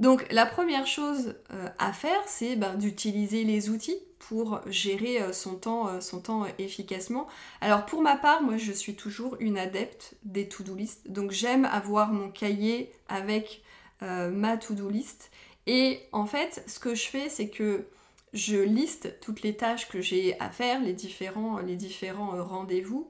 Donc 0.01 0.27
la 0.31 0.47
première 0.47 0.87
chose 0.87 1.35
euh, 1.53 1.69
à 1.79 1.93
faire, 1.93 2.21
c'est 2.27 2.57
ben, 2.57 2.75
d'utiliser 2.75 3.45
les 3.45 3.69
outils 3.69 3.99
pour 4.21 4.61
gérer 4.67 5.21
euh, 5.21 5.33
son 5.33 5.57
temps, 5.57 5.89
euh, 5.89 6.01
son 6.01 6.21
temps 6.21 6.47
efficacement. 6.59 7.27
Alors 7.61 7.85
pour 7.85 8.01
ma 8.01 8.17
part, 8.17 8.43
moi 8.43 8.57
je 8.59 8.73
suis 8.73 8.95
toujours 8.95 9.37
une 9.41 9.59
adepte 9.59 10.15
des 10.23 10.49
to-do 10.49 10.75
list. 10.75 11.11
Donc 11.11 11.33
j'aime 11.33 11.65
avoir 11.65 12.13
mon 12.13 12.31
cahier 12.31 12.93
avec 13.09 13.63
ma 14.01 14.57
to-do 14.57 14.89
list. 14.89 15.33
Et 15.67 16.03
en 16.13 16.25
fait, 16.25 16.63
ce 16.69 16.79
que 16.79 16.95
je 16.95 17.09
fais, 17.09 17.29
c'est 17.29 17.49
que 17.49 17.85
je 18.33 18.57
liste 18.57 19.19
toutes 19.21 19.43
les 19.43 19.57
tâches 19.57 19.89
que 19.89 20.01
j'ai 20.01 20.39
à 20.41 20.51
faire, 20.51 20.81
les 20.81 20.93
différents, 20.93 21.63
différents 21.63 22.45
rendez-vous. 22.45 23.09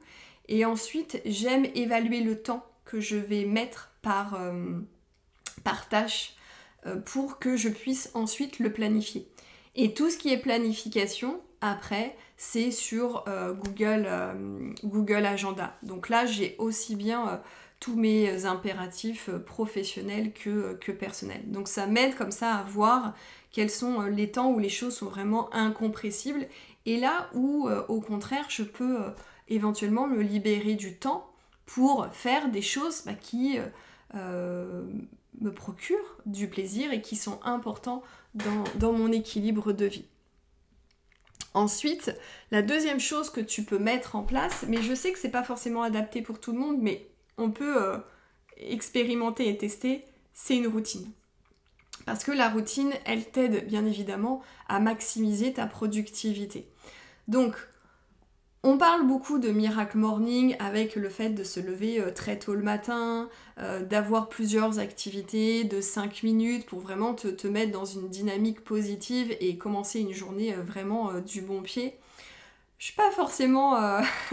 Et 0.49 0.65
ensuite, 0.65 1.21
j'aime 1.27 1.67
évaluer 1.75 2.21
le 2.21 2.41
temps 2.41 2.65
que 2.85 3.01
je 3.01 3.17
vais 3.17 3.45
mettre 3.45 3.91
par, 4.01 4.41
par 5.63 5.89
tâche 5.89 6.39
euh, 6.87 6.97
pour 6.97 7.39
que 7.39 7.57
je 7.57 7.69
puisse 7.69 8.11
ensuite 8.15 8.61
le 8.61 8.73
planifier. 8.73 9.29
Et 9.75 9.95
tout 9.95 10.11
ce 10.11 10.17
qui 10.17 10.33
est 10.33 10.39
planification, 10.39 11.41
après, 11.61 12.17
c'est 12.37 12.71
sur 12.71 13.25
euh, 13.27 13.53
Google, 13.53 14.07
euh, 14.07 14.73
Google 14.85 15.27
Agenda. 15.27 15.77
Donc 15.83 16.09
là, 16.09 16.25
j'ai 16.25 16.55
aussi 16.59 16.95
bien 16.95 17.41
tous 17.81 17.97
mes 17.97 18.45
impératifs 18.45 19.31
professionnels 19.31 20.33
que, 20.33 20.75
que 20.75 20.93
personnels. 20.93 21.43
Donc 21.47 21.69
ça 21.69 21.87
m'aide 21.87 22.17
comme 22.17 22.33
ça 22.33 22.55
à 22.57 22.63
voir 22.63 23.15
quels 23.51 23.71
sont 23.71 24.03
les 24.03 24.31
temps 24.31 24.51
où 24.51 24.59
les 24.59 24.69
choses 24.69 24.97
sont 24.97 25.07
vraiment 25.07 25.53
incompressibles 25.55 26.47
et 26.87 26.99
là 26.99 27.29
où, 27.35 27.69
au 27.89 28.01
contraire, 28.01 28.47
je 28.49 28.63
peux 28.63 28.99
éventuellement 29.49 30.07
me 30.07 30.23
libérer 30.23 30.75
du 30.75 30.97
temps 30.97 31.31
pour 31.67 32.07
faire 32.13 32.51
des 32.51 32.63
choses 32.63 33.03
bah, 33.05 33.15
qui 33.15 33.59
me 35.41 35.53
procurent 35.53 36.17
du 36.27 36.49
plaisir 36.49 36.93
et 36.93 37.01
qui 37.01 37.17
sont 37.17 37.41
importants 37.43 38.03
dans, 38.35 38.93
mon 38.93 39.11
équilibre 39.13 39.73
de 39.73 39.87
vie. 39.87 40.05
Ensuite, 41.55 42.15
la 42.51 42.63
deuxième 42.63 43.01
chose 43.01 43.31
que 43.31 43.41
tu 43.41 43.65
peux 43.65 43.79
mettre 43.79 44.17
en 44.17 44.23
place, 44.23 44.65
mais 44.69 44.83
je 44.83 44.95
sais 44.95 45.13
que 45.13 45.19
c'est 45.19 45.31
pas 45.31 45.43
forcément 45.43 45.83
adapté 45.83 46.23
pour 46.23 46.41
tout 46.41 46.53
le 46.53 46.59
monde, 46.59 46.79
mais 46.81 47.11
on 47.37 47.51
peut 47.51 47.83
euh, 47.83 47.99
expérimenter 48.57 49.49
et 49.49 49.57
tester, 49.57 50.05
c'est 50.33 50.57
une 50.57 50.67
routine. 50.67 51.11
Parce 52.07 52.25
que 52.25 52.33
la 52.33 52.49
routine, 52.49 52.93
elle 53.05 53.31
t'aide 53.31 53.67
bien 53.67 53.85
évidemment 53.85 54.43
à 54.69 54.81
maximiser 54.81 55.53
ta 55.53 55.67
productivité. 55.67 56.69
Donc, 57.27 57.57
on 58.65 58.77
parle 58.77 59.07
beaucoup 59.07 59.39
de 59.39 59.51
miracle 59.51 59.99
morning 59.99 60.57
avec 60.59 60.97
le 60.97 61.09
fait 61.09 61.31
de 61.31 61.45
se 61.45 61.61
lever 61.61 62.01
euh, 62.01 62.11
très 62.11 62.39
tôt 62.39 62.55
le 62.55 62.63
matin, 62.63 63.29
euh, 63.61 63.85
d'avoir 63.85 64.29
plusieurs 64.29 64.81
activités 64.81 65.63
de 65.63 65.81
5 65.81 66.25
minutes 66.25 66.67
pour 66.67 66.81
vraiment 66.81 67.15
te, 67.15 67.47
mettre 67.47 67.71
dans 67.71 67.85
une 67.85 68.09
dynamique 68.09 68.65
positive 68.65 69.37
et 69.41 69.57
commencer 69.59 70.01
une 70.01 70.13
journée 70.13 70.55
euh, 70.55 70.63
vraiment 70.63 71.21
du 71.21 71.41
bon 71.41 71.63
pied. 71.63 71.95
je 72.79 72.87
suis 72.87 72.95
pas 72.95 73.13
forcément 73.13 73.79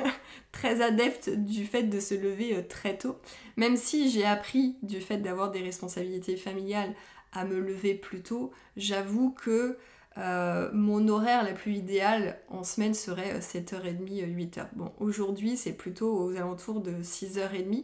très 0.51 0.81
adepte 0.81 1.29
du 1.29 1.65
fait 1.65 1.83
de 1.83 1.99
se 1.99 2.15
lever 2.15 2.65
très 2.67 2.97
tôt, 2.97 3.17
même 3.57 3.77
si 3.77 4.09
j'ai 4.09 4.25
appris 4.25 4.75
du 4.81 5.01
fait 5.01 5.17
d'avoir 5.17 5.51
des 5.51 5.61
responsabilités 5.61 6.35
familiales 6.35 6.95
à 7.37 7.45
me 7.45 7.59
lever 7.59 7.93
plus 7.93 8.21
tôt, 8.21 8.51
j'avoue 8.77 9.31
que 9.31 9.77
euh, 10.17 10.69
mon 10.73 11.07
horaire 11.09 11.43
la 11.43 11.51
plus 11.51 11.73
idéale 11.73 12.39
en 12.49 12.63
semaine 12.63 12.93
serait 12.93 13.39
7h30, 13.39 14.25
8h. 14.25 14.67
Bon, 14.75 14.91
aujourd'hui 14.99 15.57
c'est 15.57 15.73
plutôt 15.73 16.15
aux 16.15 16.35
alentours 16.35 16.81
de 16.81 16.91
6h30. 17.01 17.83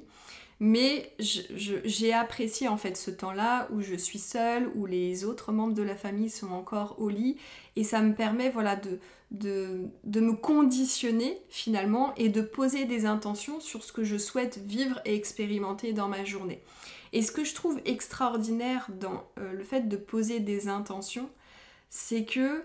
Mais 0.64 1.12
j'ai 1.18 2.14
apprécié 2.14 2.68
en 2.68 2.78
fait 2.78 2.96
ce 2.96 3.10
temps-là 3.10 3.68
où 3.72 3.82
je 3.82 3.96
suis 3.96 4.20
seule, 4.20 4.70
où 4.76 4.86
les 4.86 5.26
autres 5.26 5.52
membres 5.52 5.74
de 5.74 5.82
la 5.82 5.96
famille 5.96 6.30
sont 6.30 6.52
encore 6.52 6.98
au 7.00 7.10
lit. 7.10 7.38
Et 7.76 7.84
ça 7.84 8.04
me 8.04 8.14
permet 8.14 8.52
voilà, 8.52 8.76
de, 8.76 9.00
de, 9.32 9.90
me 10.06 10.34
conditionner 10.34 11.42
finalement 11.50 12.14
et 12.16 12.30
de 12.30 12.42
poser 12.42 12.86
des 12.86 13.06
intentions 13.06 13.60
sur 13.60 13.84
ce 13.84 13.94
que 13.94 14.04
je 14.04 14.18
souhaite 14.18 14.60
vivre 14.60 15.00
et 15.06 15.16
expérimenter 15.16 15.94
dans 15.94 16.08
ma 16.08 16.26
journée. 16.26 16.62
Et 17.14 17.22
ce 17.22 17.32
que 17.32 17.44
je 17.44 17.56
trouve 17.56 17.82
extraordinaire 17.86 18.88
dans 19.00 19.24
euh, 19.40 19.54
le 19.54 19.64
fait 19.64 19.88
de 19.88 19.98
poser 19.98 20.40
des 20.40 20.68
intentions, 20.68 21.30
c'est 21.90 22.26
que 22.26 22.64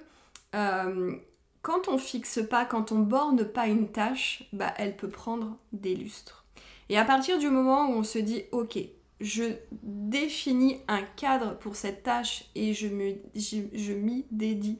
euh, 0.54 1.16
quand 1.62 1.88
on 1.88 1.98
fixe 1.98 2.40
pas, 2.48 2.64
quand 2.64 2.92
on 2.92 2.98
borne 2.98 3.44
pas 3.44 3.66
une 3.66 3.90
tâche, 3.90 4.44
bah, 4.52 4.72
elle 4.76 4.96
peut 4.96 5.10
prendre 5.10 5.56
des 5.72 5.94
lustres. 5.94 6.44
Et 6.88 6.98
à 6.98 7.04
partir 7.04 7.38
du 7.38 7.48
moment 7.48 7.88
où 7.88 7.94
on 7.94 8.04
se 8.04 8.18
dit, 8.18 8.44
ok, 8.52 8.78
je 9.20 9.44
définis 9.82 10.78
un 10.86 11.02
cadre 11.02 11.56
pour 11.58 11.74
cette 11.74 12.02
tâche 12.02 12.44
et 12.54 12.74
je 12.74 12.86
m'y 12.86 14.26
dédie 14.30 14.78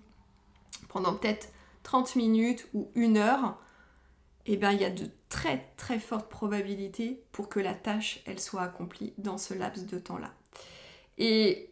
pendant 0.88 1.14
peut-être 1.14 1.48
30 1.86 2.16
minutes 2.16 2.66
ou 2.74 2.90
une 2.96 3.16
heure, 3.16 3.56
eh 4.44 4.56
bien 4.56 4.72
il 4.72 4.80
y 4.80 4.84
a 4.84 4.90
de 4.90 5.08
très 5.28 5.68
très 5.76 6.00
fortes 6.00 6.28
probabilités 6.28 7.22
pour 7.30 7.48
que 7.48 7.60
la 7.60 7.74
tâche 7.74 8.22
elle 8.26 8.40
soit 8.40 8.62
accomplie 8.62 9.14
dans 9.18 9.38
ce 9.38 9.54
laps 9.54 9.86
de 9.86 10.00
temps-là. 10.00 10.34
Et 11.16 11.70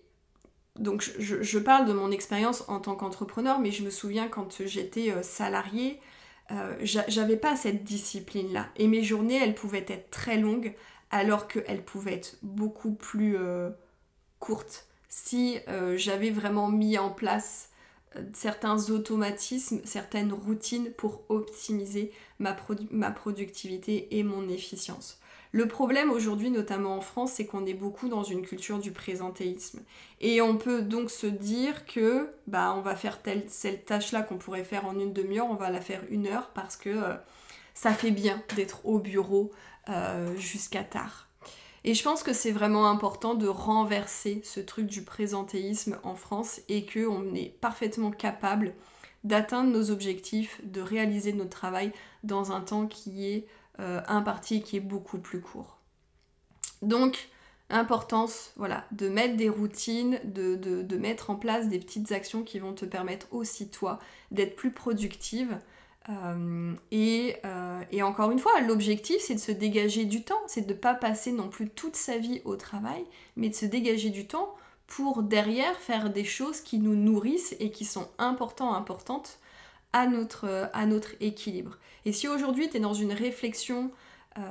donc 0.79 1.03
je, 1.19 1.59
parle 1.59 1.89
de 1.89 1.93
mon 1.93 2.13
expérience 2.13 2.63
en 2.69 2.79
tant 2.79 2.95
qu'entrepreneur, 2.95 3.59
mais 3.59 3.73
je 3.73 3.83
me 3.83 3.91
souviens 3.91 4.29
quand 4.29 4.65
j'étais 4.65 5.11
euh, 5.11 5.25
salarié, 5.25 5.99
euh, 6.53 6.77
j'avais 6.81 7.37
pas 7.37 7.57
cette 7.57 7.83
discipline-là. 7.83 8.69
Et 8.77 8.87
mes 8.87 9.03
journées, 9.03 9.43
elles 9.43 9.57
pouvaient 9.57 9.87
être 9.89 10.11
très 10.11 10.37
longues, 10.37 10.77
alors 11.11 11.49
qu'elles 11.49 11.85
pouvaient 11.85 12.15
être 12.15 12.37
beaucoup 12.43 12.93
plus 12.93 13.37
euh, 13.37 13.71
courtes 14.39 14.87
si 15.09 15.59
j'avais 15.95 16.31
vraiment 16.31 16.69
mis 16.69 16.99
en 16.99 17.09
place 17.09 17.71
certains 18.33 18.91
automatismes, 18.91 19.81
certaines 19.85 20.33
routines 20.33 20.91
pour 20.93 21.23
optimiser 21.29 22.13
ma, 22.39 22.53
productivité 23.11 24.19
et 24.19 24.23
mon 24.23 24.49
efficience. 24.49 25.21
Le 25.53 25.69
problème 25.69 26.11
aujourd'hui, 26.11 26.51
notamment 26.51 26.97
en 26.97 27.01
France, 27.01 27.35
c'est 27.35 27.47
qu'on 27.47 27.65
est 27.65 27.75
beaucoup 27.75 28.09
dans 28.09 28.25
une 28.25 28.43
culture 28.43 28.81
du 28.81 28.91
présentéisme. 28.91 29.83
Et 30.21 30.41
on 30.41 30.57
peut 30.57 30.83
donc 30.83 31.13
se 31.13 31.29
dire 31.29 31.87
que 31.87 32.29
bah, 32.49 32.75
on 32.77 32.81
va 32.81 32.97
faire 32.97 33.23
telle, 33.23 33.45
cette 33.47 33.85
tâche-là 33.85 34.23
qu'on 34.23 34.37
pourrait 34.37 34.65
faire 34.65 34.85
en 34.85 34.99
une 34.99 35.13
demi-heure, 35.13 35.49
on 35.49 35.55
va 35.55 35.71
la 35.71 35.81
faire 35.81 36.03
une 36.11 36.27
heure 36.27 36.51
parce 36.55 36.77
que 36.77 36.91
euh, 36.91 37.15
ça 37.73 37.93
fait 37.93 38.11
bien 38.11 38.43
d'être 38.57 38.85
au 38.85 38.99
bureau 38.99 39.53
euh, 39.89 40.35
jusqu'à 40.37 40.83
tard. 40.83 41.29
Et 41.85 41.93
je 41.93 42.03
pense 42.03 42.23
que 42.23 42.33
c'est 42.33 42.51
vraiment 42.51 42.89
important 42.89 43.35
de 43.35 43.47
renverser 43.47 44.41
ce 44.43 44.61
truc 44.61 44.87
du 44.87 45.03
présentéisme 45.03 45.99
en 46.03 46.15
France 46.15 46.61
et 46.69 46.87
qu'on 46.87 47.35
est 47.35 47.55
parfaitement 47.61 48.11
capable 48.11 48.75
d'atteindre 49.23 49.71
nos 49.71 49.91
objectifs, 49.91 50.61
de 50.65 50.81
réaliser 50.81 51.35
notre 51.35 51.51
travail 51.51 51.93
dans 52.23 52.53
un 52.53 52.63
temps 52.63 52.87
qui 52.87 53.27
est 53.27 53.47
euh, 53.81 54.01
imparti, 54.07 54.63
qui 54.63 54.77
est 54.77 54.81
beaucoup 54.81 55.19
plus 55.19 55.41
court. 55.41 55.79
Donc, 56.81 57.29
importance 57.71 58.53
voilà, 58.57 58.85
de 58.93 59.09
mettre 59.09 59.37
des 59.37 59.49
routines, 59.49 60.21
de, 60.25 60.55
de, 60.57 60.97
mettre 60.97 61.31
en 61.31 61.37
place 61.37 61.69
des 61.69 61.79
petites 61.79 62.13
actions 62.13 62.43
qui 62.43 62.59
vont 62.59 62.75
te 62.75 62.85
permettre 62.85 63.27
aussi 63.31 63.69
toi 63.69 63.99
d'être 64.31 64.57
plus 64.57 64.71
productive 64.71 65.59
euh, 66.11 66.75
euh, 66.93 67.81
et, 67.91 68.03
encore 68.03 68.31
une 68.31 68.39
fois, 68.39 68.61
l'objectif 68.61 69.23
c'est 69.23 69.35
de 69.35 69.41
se 69.41 69.53
dégager 69.53 70.05
du 70.05 70.23
temps, 70.23 70.41
c'est 70.47 70.67
de 70.67 70.73
ne 70.73 70.79
pas 70.79 70.95
passer 70.95 71.33
non 71.33 71.49
plus 71.49 71.71
toute 71.71 71.97
sa 71.97 72.19
vie 72.19 72.43
au 72.45 72.57
travail, 72.57 73.05
mais 73.37 73.49
de 73.49 73.55
se 73.55 73.67
dégager 73.67 74.11
du 74.11 74.27
temps 74.27 74.55
pour 74.87 75.23
derrière 75.23 75.77
faire 75.79 76.11
des 76.11 76.25
choses 76.25 76.61
qui 76.61 76.79
nous 76.79 76.95
nourrissent 76.95 77.57
et 77.59 77.71
qui 77.71 77.85
sont 77.87 78.09
importantes, 78.19 78.77
importantes 78.77 79.39
à 79.95 80.07
notre, 80.07 80.69
à 80.75 80.85
notre 80.85 81.15
équilibre. 81.21 81.79
Et 82.05 82.13
si 82.13 82.29
aujourd'hui 82.29 82.69
tu 82.69 82.77
es 82.77 82.81
dans 82.81 82.93
une 82.93 83.13
réflexion 83.13 83.91
euh, 84.39 84.43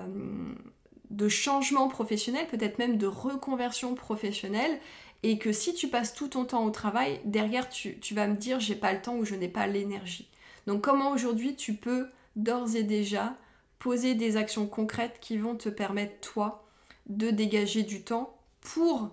de 1.12 1.30
changement 1.30 1.88
professionnel, 1.88 2.48
peut-être 2.48 2.80
même 2.80 2.98
de 2.98 3.06
reconversion 3.06 3.94
professionnelle, 3.94 4.80
et 5.22 5.38
que 5.38 5.52
si 5.54 5.74
tu 5.76 5.88
passes 5.88 6.16
tout 6.16 6.30
ton 6.30 6.46
temps 6.46 6.66
au 6.66 6.72
travail, 6.72 7.22
derrière 7.26 7.70
tu, 7.70 8.00
tu 8.00 8.16
vas 8.16 8.28
me 8.28 8.36
dire 8.36 8.60
j'ai 8.60 8.76
pas 8.76 8.92
le 8.92 9.02
temps 9.02 9.16
ou 9.16 9.24
je 9.24 9.36
n'ai 9.36 9.48
pas 9.48 9.68
l'énergie. 9.68 10.30
Donc 10.68 10.82
comment 10.82 11.12
aujourd'hui 11.12 11.56
tu 11.56 11.74
peux 11.74 12.08
d'ores 12.36 12.76
et 12.76 12.84
déjà 12.84 13.36
poser 13.80 14.16
des 14.16 14.38
actions 14.38 14.66
concrètes 14.68 15.20
qui 15.20 15.38
vont 15.38 15.56
te 15.56 15.70
permettre 15.70 16.20
toi 16.22 16.66
de 17.08 17.30
dégager 17.30 17.84
du 17.84 18.04
temps 18.04 18.38
pour 18.62 19.10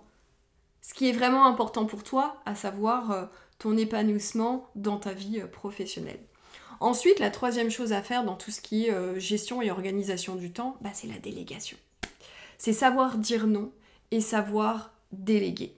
ce 0.80 0.94
qui 0.94 1.08
est 1.08 1.12
vraiment 1.12 1.46
important 1.46 1.86
pour 1.86 2.04
toi, 2.04 2.40
à 2.46 2.54
savoir 2.54 3.10
euh, 3.10 3.26
ton 3.58 3.76
épanouissement 3.76 4.68
dans 4.74 4.96
ta 4.96 5.12
vie 5.12 5.40
euh, 5.40 5.46
professionnelle. 5.46 6.20
Ensuite, 6.80 7.18
la 7.18 7.30
troisième 7.30 7.70
chose 7.70 7.92
à 7.92 8.02
faire 8.02 8.24
dans 8.24 8.36
tout 8.36 8.50
ce 8.50 8.60
qui 8.60 8.86
est 8.86 8.92
euh, 8.92 9.18
gestion 9.18 9.60
et 9.60 9.70
organisation 9.70 10.34
du 10.34 10.52
temps, 10.52 10.76
bah, 10.80 10.90
c'est 10.94 11.08
la 11.08 11.18
délégation. 11.18 11.76
C'est 12.58 12.72
savoir 12.72 13.18
dire 13.18 13.46
non 13.46 13.70
et 14.10 14.20
savoir 14.20 14.92
déléguer. 15.12 15.74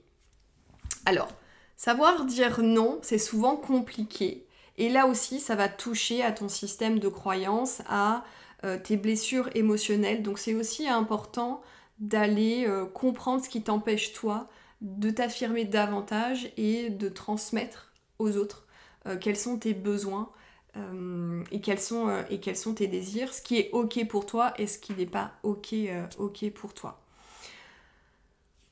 Alors, 1.04 1.28
savoir 1.76 2.24
dire 2.24 2.62
non, 2.62 3.00
c'est 3.02 3.18
souvent 3.18 3.56
compliqué 3.56 4.46
et 4.78 4.88
là 4.88 5.06
aussi, 5.06 5.40
ça 5.40 5.54
va 5.54 5.68
toucher 5.68 6.22
à 6.22 6.32
ton 6.32 6.48
système 6.48 6.98
de 6.98 7.08
croyance, 7.08 7.82
à 7.88 8.24
euh, 8.64 8.78
tes 8.78 8.96
blessures 8.96 9.50
émotionnelles. 9.54 10.22
Donc 10.22 10.38
c'est 10.38 10.54
aussi 10.54 10.88
important 10.88 11.62
d'aller 11.98 12.64
euh, 12.66 12.86
comprendre 12.86 13.44
ce 13.44 13.48
qui 13.48 13.62
t'empêche 13.62 14.12
toi 14.12 14.48
de 14.80 15.10
t'affirmer 15.10 15.64
davantage 15.64 16.50
et 16.56 16.90
de 16.90 17.08
transmettre 17.08 17.92
aux 18.18 18.36
autres 18.36 18.66
euh, 19.06 19.16
quels 19.16 19.36
sont 19.36 19.58
tes 19.58 19.74
besoins 19.74 20.30
et, 21.50 21.60
quels 21.60 21.78
sont, 21.78 22.10
et 22.30 22.40
quels 22.40 22.56
sont 22.56 22.72
tes 22.72 22.86
désirs, 22.86 23.34
ce 23.34 23.42
qui 23.42 23.58
est 23.58 23.68
ok 23.72 24.08
pour 24.08 24.24
toi 24.24 24.54
et 24.56 24.66
ce 24.66 24.78
qui 24.78 24.94
n'est 24.94 25.04
pas 25.04 25.32
ok, 25.42 25.74
ok 26.18 26.50
pour 26.52 26.72
toi. 26.72 27.01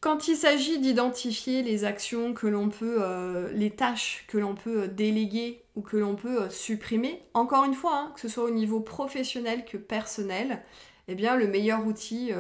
Quand 0.01 0.29
il 0.29 0.37
s'agit 0.37 0.79
d'identifier 0.79 1.63
les 1.63 1.85
actions 1.85 2.33
que 2.33 2.47
l'on 2.47 2.71
peut, 2.71 3.03
euh, 3.03 3.53
les 3.53 3.71
tâches 3.71 4.25
que 4.29 4.39
l'on 4.39 4.55
peut 4.55 4.85
euh, 4.85 4.87
déléguer 4.89 5.63
ou 5.77 5.83
que 5.83 5.99
l'on 5.99 6.17
peut 6.17 6.45
euh, 6.45 6.49
supprimer, 6.49 7.23
encore 7.35 7.67
une 7.67 7.75
fois, 7.75 7.97
hein, 7.97 8.13
que 8.15 8.21
ce 8.23 8.29
soit 8.29 8.45
au 8.45 8.51
niveau 8.51 8.81
professionnel 8.81 9.67
que 9.67 9.77
personnel, 9.77 10.63
eh 11.07 11.15
bien 11.15 11.37
le 11.37 11.49
meilleur 11.49 11.87
outil 11.87 12.31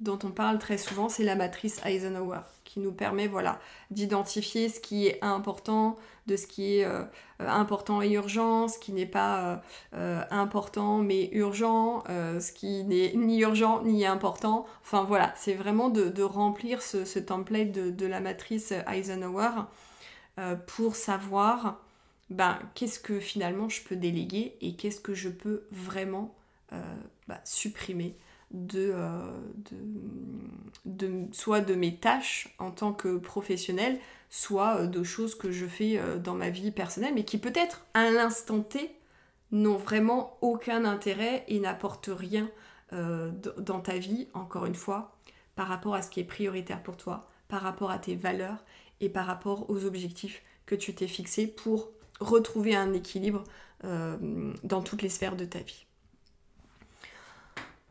dont 0.00 0.18
on 0.24 0.30
parle 0.30 0.58
très 0.58 0.76
souvent, 0.76 1.08
c'est 1.08 1.22
la 1.22 1.36
matrice 1.36 1.80
Eisenhower, 1.84 2.40
qui 2.74 2.80
nous 2.80 2.92
permet 2.92 3.28
voilà, 3.28 3.60
d'identifier 3.92 4.68
ce 4.68 4.80
qui 4.80 5.06
est 5.06 5.22
important, 5.22 5.96
de 6.26 6.36
ce 6.36 6.48
qui 6.48 6.78
est 6.78 6.84
euh, 6.84 7.04
important 7.38 8.02
et 8.02 8.10
urgent, 8.10 8.66
ce 8.66 8.80
qui 8.80 8.90
n'est 8.90 9.06
pas 9.06 9.44
euh, 9.44 9.56
euh, 9.94 10.22
important 10.32 10.98
mais 10.98 11.28
urgent, 11.30 12.02
ce 12.08 12.50
qui 12.50 12.82
n'est 12.82 13.12
ni 13.14 13.42
urgent 13.42 13.82
ni 13.84 14.04
important. 14.04 14.66
Enfin 14.82 15.04
voilà, 15.04 15.32
c'est 15.36 15.54
vraiment 15.54 15.88
de, 15.88 16.22
remplir 16.22 16.82
ce, 16.82 17.18
template 17.20 17.70
de, 17.70 18.06
la 18.06 18.18
matrice 18.18 18.72
Eisenhower 18.90 19.66
pour 20.66 20.96
savoir 20.96 21.78
ben, 22.30 22.58
qu'est-ce 22.74 22.98
que 22.98 23.20
finalement 23.20 23.68
je 23.68 23.82
peux 23.82 23.94
déléguer 23.94 24.56
et 24.60 24.74
qu'est-ce 24.74 25.00
que 25.00 25.14
je 25.14 25.28
peux 25.28 25.62
vraiment 25.70 26.34
bah, 27.28 27.40
supprimer 27.44 28.16
euh, 28.74 29.40
de, 30.84 31.26
soit 31.32 31.60
de 31.60 31.74
mes 31.74 31.96
tâches 31.96 32.54
en 32.58 32.70
tant 32.70 32.92
que 32.92 33.16
professionnelle, 33.16 33.98
soit 34.30 34.76
euh, 34.76 34.86
de 34.86 35.02
choses 35.02 35.34
que 35.34 35.50
je 35.50 35.66
fais 35.66 35.98
euh, 35.98 36.18
dans 36.18 36.34
ma 36.34 36.50
vie 36.50 36.70
personnelle, 36.70 37.14
mais 37.14 37.24
qui 37.24 37.38
peut-être 37.38 37.84
à 37.94 38.10
l'instant 38.10 38.60
T 38.60 38.94
n'ont 39.50 39.76
vraiment 39.76 40.38
aucun 40.40 40.84
intérêt 40.84 41.44
et 41.48 41.58
n'apportent 41.60 42.10
rien 42.12 42.50
dans 42.92 43.80
ta 43.80 43.98
vie, 43.98 44.28
encore 44.34 44.66
une 44.66 44.74
fois, 44.76 45.16
par 45.56 45.66
rapport 45.66 45.96
à 45.96 46.02
ce 46.02 46.10
qui 46.10 46.20
est 46.20 46.24
prioritaire 46.24 46.80
pour 46.80 46.96
toi, 46.96 47.28
par 47.48 47.62
rapport 47.62 47.90
à 47.90 47.98
tes 47.98 48.14
valeurs 48.14 48.64
et 49.00 49.08
par 49.08 49.26
rapport 49.26 49.68
aux 49.68 49.84
objectifs 49.84 50.42
que 50.64 50.76
tu 50.76 50.94
t'es 50.94 51.08
fixés 51.08 51.48
pour 51.48 51.90
retrouver 52.20 52.76
un 52.76 52.92
équilibre 52.92 53.42
dans 53.82 54.82
toutes 54.82 55.02
les 55.02 55.08
sphères 55.08 55.34
de 55.34 55.44
ta 55.44 55.58
vie. 55.58 55.86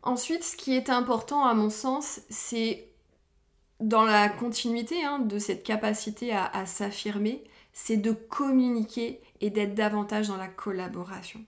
Ensuite, 0.03 0.43
ce 0.43 0.57
qui 0.57 0.75
est 0.75 0.89
important 0.89 1.45
à 1.45 1.53
mon 1.53 1.69
sens, 1.69 2.19
c'est 2.29 2.89
dans 3.79 4.03
la 4.03 4.29
continuité 4.29 5.03
hein, 5.03 5.19
de 5.19 5.39
cette 5.39 5.63
capacité 5.63 6.33
à, 6.33 6.65
s'affirmer, 6.65 7.43
c'est 7.71 7.97
de 7.97 8.11
communiquer 8.11 9.21
et 9.41 9.49
d'être 9.49 9.75
davantage 9.75 10.27
dans 10.27 10.37
la 10.37 10.47
collaboration. 10.47 11.39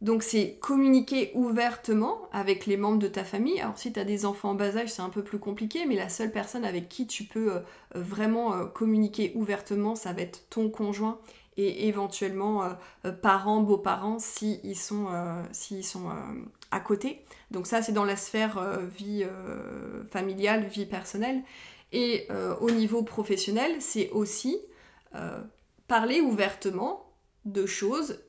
Donc 0.00 0.22
c'est 0.22 0.58
communiquer 0.60 1.32
ouvertement 1.34 2.28
avec 2.32 2.66
les 2.66 2.76
membres 2.76 3.00
de 3.00 3.08
ta 3.08 3.24
famille. 3.24 3.60
Alors 3.60 3.76
si 3.76 3.92
tu 3.92 3.98
as 3.98 4.04
des 4.04 4.24
enfants 4.24 4.50
en 4.50 4.54
bas 4.54 4.76
âge, 4.76 4.90
c'est 4.90 5.02
un 5.02 5.08
peu 5.08 5.24
plus 5.24 5.40
compliqué, 5.40 5.86
mais 5.86 5.96
la 5.96 6.08
seule 6.08 6.30
personne 6.30 6.64
avec 6.64 6.88
qui 6.88 7.06
tu 7.06 7.24
peux 7.24 7.52
euh, 7.52 7.60
vraiment 7.94 8.54
euh, 8.54 8.64
communiquer 8.66 9.32
ouvertement, 9.34 9.96
ça 9.96 10.12
va 10.12 10.22
être 10.22 10.48
ton 10.50 10.70
conjoint 10.70 11.18
et 11.58 11.88
éventuellement 11.88 12.64
euh, 13.04 13.12
parents, 13.12 13.60
beaux-parents 13.60 14.18
s'ils 14.18 14.76
sont, 14.76 15.08
sont 15.52 16.10
à 16.70 16.80
côté. 16.80 17.24
Donc 17.50 17.66
ça 17.66 17.82
c'est 17.82 17.92
dans 17.92 18.04
la 18.04 18.16
sphère 18.16 18.80
vie 18.80 19.26
familiale, 20.10 20.64
vie 20.66 20.86
personnelle. 20.86 21.42
Et 21.92 22.28
au 22.60 22.70
niveau 22.70 23.02
professionnel, 23.02 23.76
c'est 23.80 24.10
aussi 24.10 24.58
parler 25.88 26.20
ouvertement 26.20 27.12
de 27.44 27.66
choses 27.66 28.20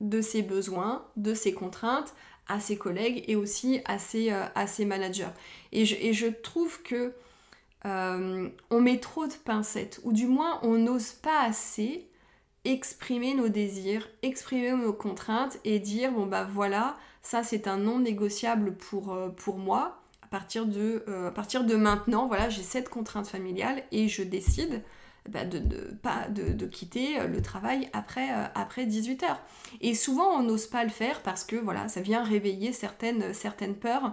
de 0.00 0.20
ses 0.20 0.42
besoins, 0.42 1.06
de 1.16 1.34
ses 1.34 1.54
contraintes 1.54 2.14
à 2.48 2.60
ses 2.60 2.76
collègues 2.76 3.24
et 3.26 3.36
aussi 3.36 3.80
à 3.86 3.98
ses, 3.98 4.30
euh, 4.30 4.86
managers. 4.86 5.30
Et 5.72 5.84
je, 5.84 6.26
trouve 6.26 6.82
que 6.82 7.14
euh, 7.86 8.48
on 8.70 8.80
met 8.80 8.98
trop 8.98 9.26
de 9.26 9.32
pincettes, 9.32 10.00
ou 10.04 10.12
du 10.12 10.26
moins 10.26 10.58
on 10.62 10.76
n'ose 10.76 11.12
pas 11.12 11.42
assez 11.42 12.06
exprimer 12.64 13.34
nos 13.34 13.48
désirs, 13.48 14.08
exprimer 14.22 14.72
nos 14.72 14.92
contraintes 14.92 15.58
et 15.64 15.78
dire 15.78 16.12
bon 16.12 16.26
bah 16.26 16.46
voilà, 16.50 16.96
ça 17.22 17.42
c'est 17.42 17.68
un 17.68 17.78
non 17.78 17.98
négociable 17.98 18.74
pour, 18.76 19.12
euh, 19.12 19.28
pour 19.28 19.58
moi. 19.58 20.00
À 20.22 20.26
partir, 20.26 20.66
de, 20.66 21.04
à 21.28 21.30
partir 21.30 21.62
de 21.62 21.76
maintenant, 21.76 22.26
voilà, 22.26 22.48
j'ai 22.48 22.64
cette 22.64 22.88
contrainte 22.88 23.28
familiale 23.28 23.84
et 23.92 24.08
je 24.08 24.24
décide 24.24 24.82
bah, 25.28 25.46
de, 25.46 25.58
pas, 26.02 26.28
de, 26.28 26.66
quitter 26.66 27.18
euh, 27.18 27.26
le 27.26 27.40
travail 27.40 27.88
après, 27.94 28.30
euh, 28.30 28.44
après 28.54 28.84
18 28.84 29.22
heures. 29.22 29.40
Et 29.80 29.94
souvent, 29.94 30.28
on 30.38 30.42
n'ose 30.42 30.66
pas 30.66 30.84
le 30.84 30.90
faire 30.90 31.22
parce 31.22 31.44
que 31.44 31.56
voilà, 31.56 31.88
ça 31.88 32.02
vient 32.02 32.22
réveiller 32.22 32.72
certaines, 32.72 33.32
certaines 33.32 33.74
peurs. 33.74 34.12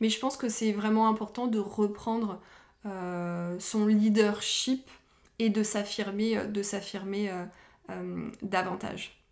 Mais 0.00 0.08
je 0.08 0.18
pense 0.18 0.38
que 0.38 0.48
c'est 0.48 0.72
vraiment 0.72 1.08
important 1.08 1.46
de 1.46 1.58
reprendre 1.58 2.40
euh, 2.86 3.56
son 3.58 3.86
leadership 3.86 4.88
et 5.38 5.50
de 5.50 5.62
s'affirmer, 5.62 6.46
de 6.46 6.62
s'affirmer 6.62 7.30
davantage. 8.42 9.22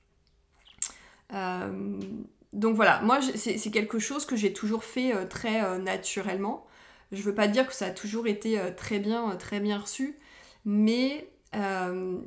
donc 1.31 2.77
voilà, 2.77 3.01
moi 3.03 3.21
c'est 3.35 3.71
quelque 3.71 3.99
chose 3.99 4.27
que 4.27 4.37
j'ai 4.37 4.53
toujours 4.53 4.85
fait 4.85 5.27
très 5.29 5.79
naturellement. 5.79 6.67
Je 7.13 7.23
veux 7.23 7.35
pas 7.35 7.49
dire 7.49 7.67
que 7.67 7.75
ça 7.75 7.87
a 7.87 7.91
toujours 7.91 8.27
été 8.27 8.59
très 8.77 8.99
bien, 8.99 9.37
très 9.37 9.61
bien 9.61 9.79
reçu, 9.79 10.17
mais 10.65 11.29
euh, 11.55 12.21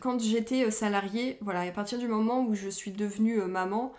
quand, 0.00 0.20
j'étais 0.20 0.64
euh, 0.64 0.70
salariée, 0.70 1.38
voilà, 1.40 1.60
à 1.60 1.70
partir 1.70 1.98
du 1.98 2.08
moment 2.08 2.44
où 2.44 2.54
je 2.54 2.68
suis 2.68 2.90
devenue 2.90 3.40
euh, 3.40 3.46
maman, 3.46 3.92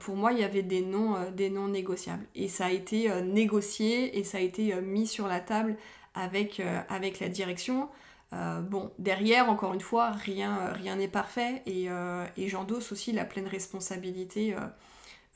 pour 0.00 0.16
moi, 0.16 0.34
il 0.34 0.38
y 0.38 0.44
avait 0.44 0.62
des 0.62 0.82
noms, 0.82 1.16
des 1.30 1.48
négociables. 1.48 2.26
Et 2.34 2.48
ça 2.48 2.66
a 2.66 2.70
été 2.70 3.10
négocié 3.22 4.18
et 4.18 4.22
ça 4.22 4.36
a 4.36 4.42
été 4.42 4.78
mis 4.82 5.06
sur 5.06 5.26
la 5.26 5.40
table 5.40 5.78
avec, 6.12 6.60
avec 6.90 7.20
la 7.20 7.28
direction. 7.28 7.88
Bon, 8.32 8.90
derrière, 8.98 9.50
encore 9.50 9.74
une 9.74 9.80
fois, 9.80 10.10
rien 10.12 10.96
n'est 10.96 11.08
parfait 11.08 11.62
et, 11.66 11.88
et 12.36 12.48
j'endosse 12.48 12.92
aussi 12.92 13.12
la 13.12 13.24
pleine 13.24 13.46
responsabilité 13.46 14.54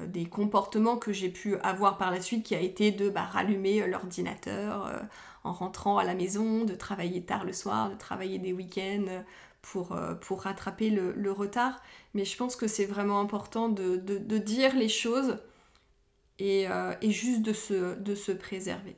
des 0.01 0.27
comportements 0.27 0.97
que 0.97 1.13
j'ai 1.13 1.29
pu 1.29 1.57
avoir 1.59 1.99
par 1.99 2.11
la 2.11 2.21
suite 2.21 2.45
qui 2.45 2.55
a 2.55 2.61
été 2.61 2.93
de 2.93 3.11
bah, 3.11 3.25
rallumer 3.25 3.87
l'ordinateur 3.87 4.91
en 5.47 5.53
rentrant 5.53 5.99
à 5.99 6.05
la 6.05 6.15
maison, 6.15 6.65
de 6.65 6.75
travailler 6.75 7.23
tard 7.23 7.45
le 7.45 7.53
soir, 7.53 7.91
de 7.91 7.97
travailler 7.97 8.39
des 8.39 8.53
week-ends 8.53 9.23
pour, 9.63 9.93
euh, 9.93 10.15
rattraper 10.31 10.91
le, 10.91 11.33
retard. 11.33 11.81
Mais 12.15 12.25
je 12.25 12.37
pense 12.37 12.57
que 12.57 12.67
c'est 12.67 12.85
vraiment 12.85 13.21
important 13.21 13.69
de, 13.69 13.97
dire 14.39 14.75
les 14.77 14.89
choses 14.89 15.39
euh, 16.41 16.95
et, 17.01 17.11
juste 17.11 17.43
de 17.43 18.15
se 18.15 18.33
préserver. 18.33 18.97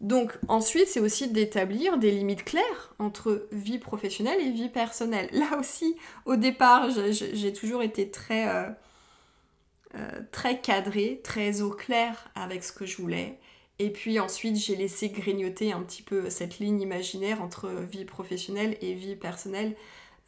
Donc 0.00 0.38
ensuite, 0.46 0.86
c'est 0.86 1.00
aussi 1.00 1.28
d'établir 1.28 1.98
des 1.98 2.12
limites 2.12 2.44
claires 2.44 2.94
entre 2.98 3.48
vie 3.50 3.78
professionnelle 3.78 4.40
et 4.40 4.50
vie 4.50 4.68
personnelle. 4.68 5.28
Là 5.32 5.58
aussi, 5.58 5.96
au 6.24 6.36
départ, 6.36 6.88
j'ai 6.90 7.52
toujours 7.52 7.82
été 7.82 8.10
très, 8.10 8.48
euh, 8.48 10.20
très 10.30 10.60
cadrée, 10.60 11.20
très 11.24 11.62
au 11.62 11.70
clair 11.70 12.30
avec 12.36 12.62
ce 12.62 12.72
que 12.72 12.86
je 12.86 12.96
voulais. 12.96 13.38
Et 13.80 13.90
puis 13.90 14.20
ensuite, 14.20 14.56
j'ai 14.56 14.76
laissé 14.76 15.08
grignoter 15.08 15.72
un 15.72 15.82
petit 15.82 16.02
peu 16.02 16.30
cette 16.30 16.58
ligne 16.58 16.80
imaginaire 16.80 17.42
entre 17.42 17.68
vie 17.68 18.04
professionnelle 18.04 18.76
et 18.80 18.94
vie 18.94 19.16
personnelle. 19.16 19.76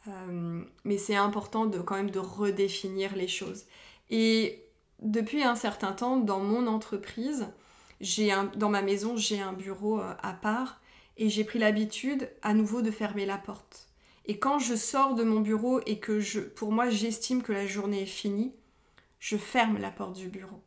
Euh, 0.07 0.63
mais 0.83 0.97
c'est 0.97 1.15
important 1.15 1.65
de 1.65 1.79
quand 1.79 1.95
même 1.95 2.11
de 2.11 2.19
redéfinir 2.19 3.15
les 3.15 3.27
choses. 3.27 3.65
Et 4.09 4.65
depuis 5.01 5.43
un 5.43 5.55
certain 5.55 5.91
temps, 5.91 6.17
dans 6.17 6.39
mon 6.39 6.67
entreprise, 6.67 7.47
j'ai 8.01 8.33
dans 8.55 8.69
ma 8.69 8.81
maison, 8.81 9.15
j'ai 9.15 9.39
un 9.39 9.53
bureau 9.53 9.99
euh, 9.99 10.13
à 10.21 10.33
part 10.33 10.81
et 11.17 11.29
j'ai 11.29 11.43
pris 11.43 11.59
l'habitude 11.59 12.29
à 12.41 12.53
nouveau 12.53 12.81
de 12.81 12.91
fermer 12.91 13.25
la 13.25 13.37
porte. 13.37 13.87
Et 14.25 14.37
quand 14.37 14.59
je 14.59 14.75
sors 14.75 15.15
de 15.15 15.23
mon 15.23 15.39
bureau 15.39 15.81
et 15.85 15.99
que 15.99 16.19
je, 16.19 16.39
pour 16.39 16.71
moi, 16.71 16.89
j'estime 16.89 17.41
que 17.41 17.53
la 17.53 17.65
journée 17.65 18.03
est 18.03 18.05
finie, 18.05 18.53
je 19.19 19.37
ferme 19.37 19.77
la 19.77 19.91
porte 19.91 20.15
du 20.15 20.29
bureau. 20.29 20.61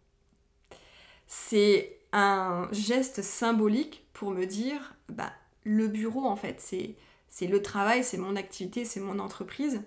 C'est 1.27 1.99
un 2.12 2.68
geste 2.73 3.23
symbolique 3.23 4.07
pour 4.12 4.31
me 4.31 4.47
dire, 4.47 4.94
bah, 5.09 5.33
le 5.64 5.88
bureau 5.88 6.25
en 6.25 6.37
fait, 6.37 6.61
c'est, 6.61 6.94
c'est 7.29 7.47
le 7.47 7.62
travail, 7.62 8.05
c'est 8.05 8.18
mon 8.18 8.37
activité, 8.37 8.85
c'est 8.85 9.01
mon 9.01 9.18
entreprise. 9.18 9.83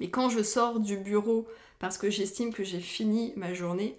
Mais 0.00 0.08
quand 0.08 0.28
je 0.28 0.42
sors 0.42 0.80
du 0.80 0.96
bureau 0.96 1.46
parce 1.78 1.98
que 1.98 2.10
j'estime 2.10 2.52
que 2.52 2.64
j'ai 2.64 2.80
fini 2.80 3.32
ma 3.36 3.52
journée, 3.52 3.98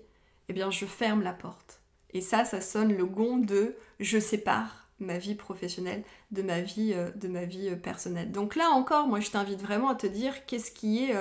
eh 0.50 0.54
bien 0.54 0.72
je 0.72 0.86
ferme 0.86 1.22
la 1.22 1.34
porte. 1.34 1.80
Et 2.16 2.22
ça, 2.22 2.46
ça 2.46 2.62
sonne 2.62 2.96
le 2.96 3.06
gong 3.06 3.40
de 3.40 3.76
je 4.00 4.18
sépare 4.20 4.88
ma 5.00 5.18
vie 5.18 5.36
professionnelle 5.36 6.02
de 6.32 6.42
ma 6.42 6.62
vie, 6.62 6.94
euh, 6.96 7.10
de 7.16 7.28
ma 7.28 7.44
vie 7.44 7.68
euh, 7.68 7.76
personnelle. 7.76 8.32
Donc 8.32 8.56
là 8.56 8.70
encore, 8.70 9.08
moi 9.08 9.20
je 9.20 9.30
t'invite 9.32 9.62
vraiment 9.62 9.90
à 9.90 9.96
te 9.96 10.08
dire 10.08 10.46
qu'est-ce 10.46 10.72
qui 10.72 11.04
est 11.04 11.16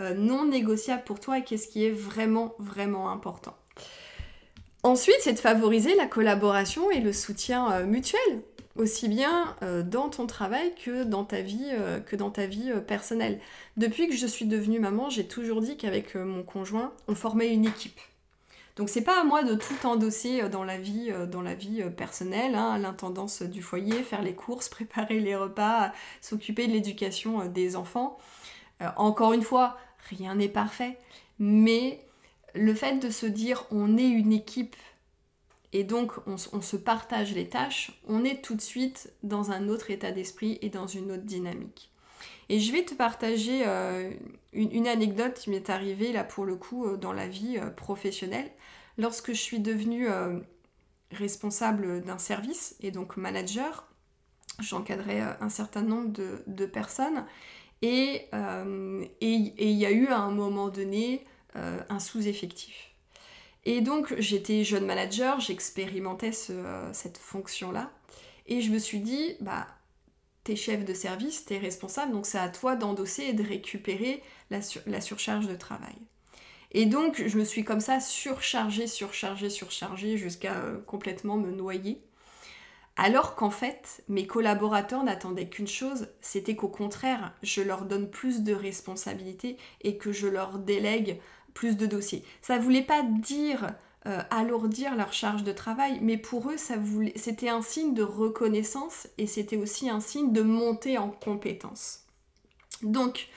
euh, 0.00 0.14
non 0.14 0.44
négociable 0.44 1.04
pour 1.04 1.20
toi 1.20 1.38
et 1.38 1.44
qu'est-ce 1.44 1.68
qui 1.68 1.84
est 1.84 1.92
vraiment, 1.92 2.56
vraiment 2.58 3.10
important. 3.10 3.56
Ensuite, 4.82 5.18
c'est 5.20 5.34
de 5.34 5.38
favoriser 5.38 5.94
la 5.94 6.06
collaboration 6.06 6.90
et 6.90 7.00
le 7.00 7.12
soutien 7.12 7.84
mutuel, 7.84 8.42
aussi 8.76 9.08
bien 9.08 9.56
dans 9.86 10.10
ton 10.10 10.26
travail 10.26 10.74
que 10.74 11.04
dans 11.04 11.24
ta 11.24 11.40
vie, 11.40 11.70
que 12.04 12.16
dans 12.16 12.30
ta 12.30 12.44
vie 12.44 12.70
personnelle. 12.86 13.40
Depuis 13.78 14.08
que 14.08 14.14
je 14.14 14.26
suis 14.26 14.44
devenue 14.44 14.80
maman, 14.80 15.08
j'ai 15.08 15.26
toujours 15.26 15.62
dit 15.62 15.78
qu'avec 15.78 16.16
mon 16.16 16.42
conjoint, 16.42 16.92
on 17.08 17.14
formait 17.14 17.54
une 17.54 17.64
équipe. 17.64 17.98
Donc 18.76 18.88
c'est 18.88 19.02
pas 19.02 19.20
à 19.20 19.24
moi 19.24 19.44
de 19.44 19.54
tout 19.54 19.86
endosser 19.86 20.48
dans 20.48 20.64
la 20.64 20.78
vie, 20.78 21.12
dans 21.30 21.42
la 21.42 21.54
vie 21.54 21.82
personnelle, 21.96 22.56
hein, 22.56 22.76
l'intendance 22.78 23.42
du 23.42 23.62
foyer, 23.62 24.02
faire 24.02 24.22
les 24.22 24.34
courses, 24.34 24.68
préparer 24.70 25.20
les 25.20 25.36
repas, 25.36 25.92
s'occuper 26.20 26.66
de 26.66 26.72
l'éducation 26.72 27.46
des 27.46 27.76
enfants. 27.76 28.18
encore 28.96 29.32
une 29.32 29.42
fois, 29.42 29.78
rien 30.10 30.34
n'est 30.34 30.48
parfait, 30.48 30.98
mais 31.38 32.04
le 32.54 32.74
fait 32.74 32.98
de 32.98 33.10
se 33.10 33.26
dire 33.26 33.64
on 33.70 33.96
est 33.96 34.08
une 34.08 34.32
équipe 34.32 34.76
et 35.72 35.82
donc 35.82 36.12
on, 36.26 36.36
se 36.36 36.76
partage 36.76 37.34
les 37.34 37.48
tâches, 37.48 38.00
on 38.06 38.24
est 38.24 38.42
tout 38.44 38.54
de 38.54 38.60
suite 38.60 39.12
dans 39.24 39.50
un 39.50 39.68
autre 39.68 39.90
état 39.90 40.12
d'esprit 40.12 40.56
et 40.62 40.70
dans 40.70 40.86
une 40.86 41.10
autre 41.10 41.24
dynamique. 41.24 41.90
Et 42.48 42.60
je 42.60 42.72
vais 42.72 42.84
te 42.84 42.94
partager 42.94 43.62
euh, 43.66 44.10
une, 44.52 44.86
anecdote 44.86 45.34
qui 45.34 45.50
m'est 45.50 45.70
arrivée 45.70 46.12
là 46.12 46.24
pour 46.24 46.44
le 46.44 46.56
coup 46.56 46.86
euh, 46.86 46.96
dans 46.96 47.12
la 47.12 47.26
vie 47.26 47.56
euh, 47.58 47.70
professionnelle. 47.70 48.50
Lorsque 48.98 49.32
je 49.32 49.40
suis 49.40 49.58
devenue 49.58 50.06
responsable 51.10 52.02
d'un 52.02 52.18
service 52.18 52.76
et 52.80 52.92
donc 52.92 53.16
manager, 53.16 53.88
j'encadrais 54.60 55.20
un 55.40 55.48
certain 55.48 55.82
nombre 55.82 56.12
de, 56.46 56.66
personnes 56.66 57.26
et 57.82 58.28
il 59.20 59.50
y 59.58 59.84
a 59.84 59.90
eu 59.90 60.06
à 60.06 60.18
un 60.18 60.30
moment 60.30 60.68
donné 60.68 61.24
un 61.56 61.98
sous-effectif. 61.98 62.92
Et 63.64 63.80
donc 63.80 64.14
j'étais 64.18 64.62
jeune 64.62 64.86
manager, 64.86 65.40
j'expérimentais 65.40 66.30
cette 66.30 67.18
fonction-là, 67.18 67.90
et 68.46 68.60
je 68.60 68.70
me 68.70 68.78
suis 68.78 69.00
dit, 69.00 69.34
bah, 69.40 69.66
t'es 70.44 70.56
chef 70.56 70.84
de 70.84 70.94
service, 70.94 71.46
t'es 71.46 71.58
responsable, 71.58 72.12
donc 72.12 72.26
c'est 72.26 72.38
à 72.38 72.48
toi 72.48 72.76
d'endosser 72.76 73.24
et 73.24 73.32
de 73.32 73.42
récupérer 73.42 74.22
la, 74.50 74.60
la, 74.86 75.00
surcharge 75.00 75.48
de 75.48 75.56
travail. 75.56 75.96
Et 76.72 76.86
donc 76.86 77.22
je 77.26 77.38
me 77.38 77.44
suis 77.44 77.64
comme 77.64 77.80
ça 77.80 77.98
surchargée, 78.00 78.86
surchargée, 78.86 79.50
surchargée 79.50 80.18
jusqu'à 80.18 80.54
euh, 80.54 80.78
complètement 80.86 81.36
me 81.36 81.50
noyer. 81.50 82.02
Alors 82.96 83.34
qu'en 83.34 83.50
fait, 83.50 84.04
mes 84.08 84.26
collaborateurs 84.26 85.02
n'attendaient 85.02 85.48
qu'une 85.48 85.66
chose, 85.66 86.08
c'était 86.20 86.54
qu'au 86.54 86.68
contraire, 86.68 87.32
je 87.42 87.60
leur 87.60 87.86
donne 87.86 88.08
plus 88.08 88.42
de 88.42 88.54
responsabilités 88.54 89.56
et 89.80 89.96
que 89.96 90.12
je 90.12 90.28
leur 90.28 90.58
délègue 90.58 91.18
plus 91.54 91.76
de 91.76 91.86
dossiers. 91.86 92.22
Ça 92.40 92.58
voulait 92.58 92.82
pas 92.82 93.02
dire 93.02 93.74
euh, 94.06 94.20
alourdir 94.30 94.94
leur 94.96 95.12
charge 95.12 95.44
de 95.44 95.52
travail, 95.52 95.98
mais 96.02 96.18
pour 96.18 96.50
eux, 96.50 96.56
ça 96.56 96.76
voulait, 96.76 97.12
c'était 97.16 97.48
un 97.48 97.62
signe 97.62 97.94
de 97.94 98.02
reconnaissance 98.02 99.08
et 99.18 99.26
c'était 99.26 99.56
aussi 99.56 99.88
un 99.88 100.00
signe 100.00 100.32
de 100.32 100.42
montée 100.42 100.98
en 100.98 101.10
compétence. 101.10 102.00
Donc, 102.82 103.28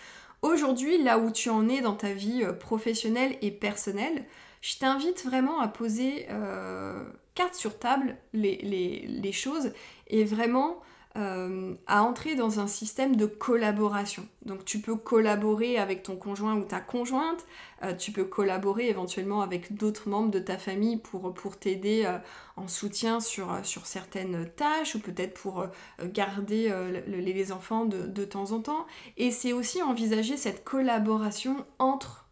Aujourd'hui, 0.42 1.02
là 1.02 1.18
où 1.18 1.32
tu 1.32 1.50
en 1.50 1.68
es 1.68 1.82
dans 1.82 1.96
ta 1.96 2.14
vie 2.14 2.44
euh, 2.44 2.54
professionnelle 2.54 3.38
et 3.42 3.52
personnelle, 3.52 4.24
je 4.62 4.78
t'invite 4.78 5.26
vraiment 5.26 5.60
à 5.60 5.68
poser 5.68 6.28
euh, 6.30 7.04
carte 7.36 7.56
sur 7.56 7.80
table 7.80 8.18
les, 8.34 9.32
choses 9.32 9.72
et 10.08 10.24
vraiment 10.24 10.80
euh, 11.18 11.74
à 11.88 12.04
entrer 12.04 12.36
dans 12.36 12.60
un 12.60 12.68
système 12.68 13.16
de 13.16 13.26
collaboration. 13.26 14.28
Donc 14.46 14.66
tu 14.66 14.80
peux 14.80 14.96
collaborer 14.96 15.80
avec 15.80 16.04
ton 16.04 16.16
conjoint 16.16 16.56
ou 16.56 16.64
ta 16.64 16.80
conjointe, 16.80 17.44
euh, 17.82 17.96
tu 17.96 18.12
peux 18.12 18.24
collaborer 18.24 18.88
éventuellement 18.88 19.42
avec 19.42 19.76
d'autres 19.76 20.10
membres 20.10 20.30
de 20.30 20.38
ta 20.38 20.60
famille 20.60 20.98
pour, 20.98 21.34
pour 21.34 21.58
t'aider 21.58 22.04
euh, 22.06 22.20
en 22.56 22.68
soutien 22.68 23.20
sur, 23.20 23.48
sur 23.64 23.88
certaines 23.88 24.48
tâches 24.58 24.94
ou 24.94 25.00
peut-être 25.00 25.34
pour 25.34 25.66
garder 26.04 26.74
les 27.08 27.52
enfants 27.52 27.86
de, 27.86 28.26
temps 28.26 28.52
en 28.52 28.62
temps. 28.62 28.86
Et 29.16 29.32
c'est 29.32 29.54
aussi 29.54 29.82
envisager 29.82 30.38
cette 30.38 30.64
collaboration 30.64 31.66
entre, 31.80 32.28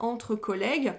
entre 0.00 0.34
collègues. 0.34 0.92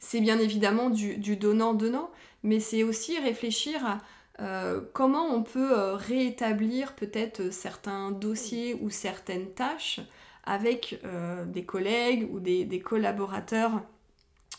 C'est 0.00 0.20
bien 0.20 0.38
évidemment 0.38 0.90
du 0.90 1.36
donnant-donnant, 1.36 2.10
mais 2.42 2.58
c'est 2.58 2.82
aussi 2.82 3.16
réfléchir 3.18 3.84
à 3.86 3.98
euh, 4.40 4.80
comment 4.94 5.26
on 5.26 5.42
peut 5.42 5.78
euh, 5.78 5.96
réétablir 5.96 6.94
peut-être 6.94 7.40
euh, 7.40 7.50
certains 7.50 8.10
dossiers 8.10 8.74
ou 8.80 8.88
certaines 8.88 9.50
tâches 9.50 10.00
avec 10.44 10.98
des 11.46 11.64
collègues 11.64 12.28
ou 12.32 12.40
des, 12.40 12.82
collaborateurs 12.82 13.82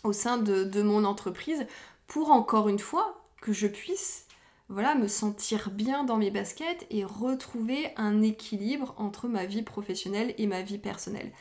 au 0.03 0.13
sein 0.13 0.37
de, 0.37 0.81
mon 0.83 1.03
entreprise 1.03 1.65
pour 2.07 2.31
encore 2.31 2.69
une 2.69 2.79
fois 2.79 3.25
que 3.41 3.51
je 3.51 3.67
puisse 3.67 4.27
voilà, 4.69 4.93
me 4.95 5.07
sentir 5.07 5.69
bien 5.71 6.03
dans 6.03 6.17
mes 6.17 6.29
baskets 6.29 6.85
et 6.91 7.03
retrouver 7.03 7.89
un 7.97 8.21
équilibre 8.21 8.93
entre 8.97 9.27
ma 9.27 9.45
vie 9.45 9.63
professionnelle 9.63 10.33
et 10.37 10.47
ma 10.47 10.61
vie 10.61 10.77
personnelle. 10.77 11.31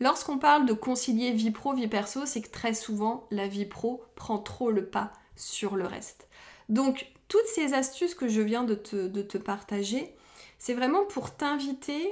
Lorsqu'on 0.00 0.38
parle 0.38 0.66
de 0.66 0.72
concilier 0.72 1.30
vie 1.32 1.52
pro, 1.52 1.74
vie 1.74 1.86
perso, 1.86 2.24
c'est 2.24 2.40
que 2.40 2.50
très 2.50 2.74
souvent 2.74 3.28
la 3.30 3.46
vie 3.46 3.66
pro 3.66 4.02
prend 4.16 4.38
trop 4.38 4.70
le 4.72 4.86
pas 4.86 5.12
sur 5.36 5.76
le 5.76 5.84
reste. 5.84 6.29
Donc 6.70 7.10
toutes 7.28 7.46
ces 7.46 7.74
astuces 7.74 8.14
que 8.14 8.28
je 8.28 8.40
viens 8.40 8.64
de 8.64 8.74
te, 8.74 9.38
partager, 9.38 10.14
c'est 10.58 10.72
vraiment 10.72 11.04
pour 11.04 11.36
t'inviter 11.36 12.10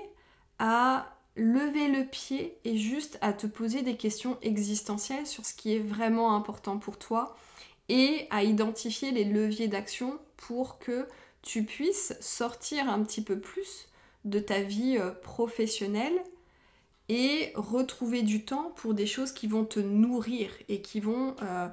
à 0.58 1.14
lever 1.36 1.86
le 1.86 2.04
pied 2.04 2.58
et 2.64 2.76
juste 2.76 3.18
à 3.20 3.32
te 3.32 3.46
poser 3.46 3.82
des 3.82 3.96
questions 3.96 4.36
existentielles 4.42 5.26
sur 5.26 5.46
ce 5.46 5.54
qui 5.54 5.74
est 5.74 5.78
vraiment 5.78 6.34
important 6.34 6.78
pour 6.78 6.98
toi 6.98 7.36
et 7.88 8.26
à 8.30 8.42
identifier 8.42 9.12
les 9.12 9.24
leviers 9.24 9.68
d'action 9.68 10.18
pour 10.36 10.80
que 10.80 11.06
tu 11.42 11.64
puisses 11.64 12.14
sortir 12.20 12.90
un 12.90 13.02
petit 13.04 13.22
peu 13.22 13.38
plus 13.38 13.88
de 14.24 14.40
ta 14.40 14.60
vie 14.60 14.98
euh, 14.98 15.12
professionnelle 15.12 16.20
et 17.08 17.52
retrouver 17.54 18.22
du 18.22 18.44
temps 18.44 18.72
pour 18.76 18.92
des 18.92 19.06
choses 19.06 19.32
qui 19.32 19.46
vont 19.46 19.64
te 19.64 19.80
nourrir 19.80 20.50
et 20.68 20.82
qui 20.82 21.00
vont 21.00 21.34
euh, 21.42 21.68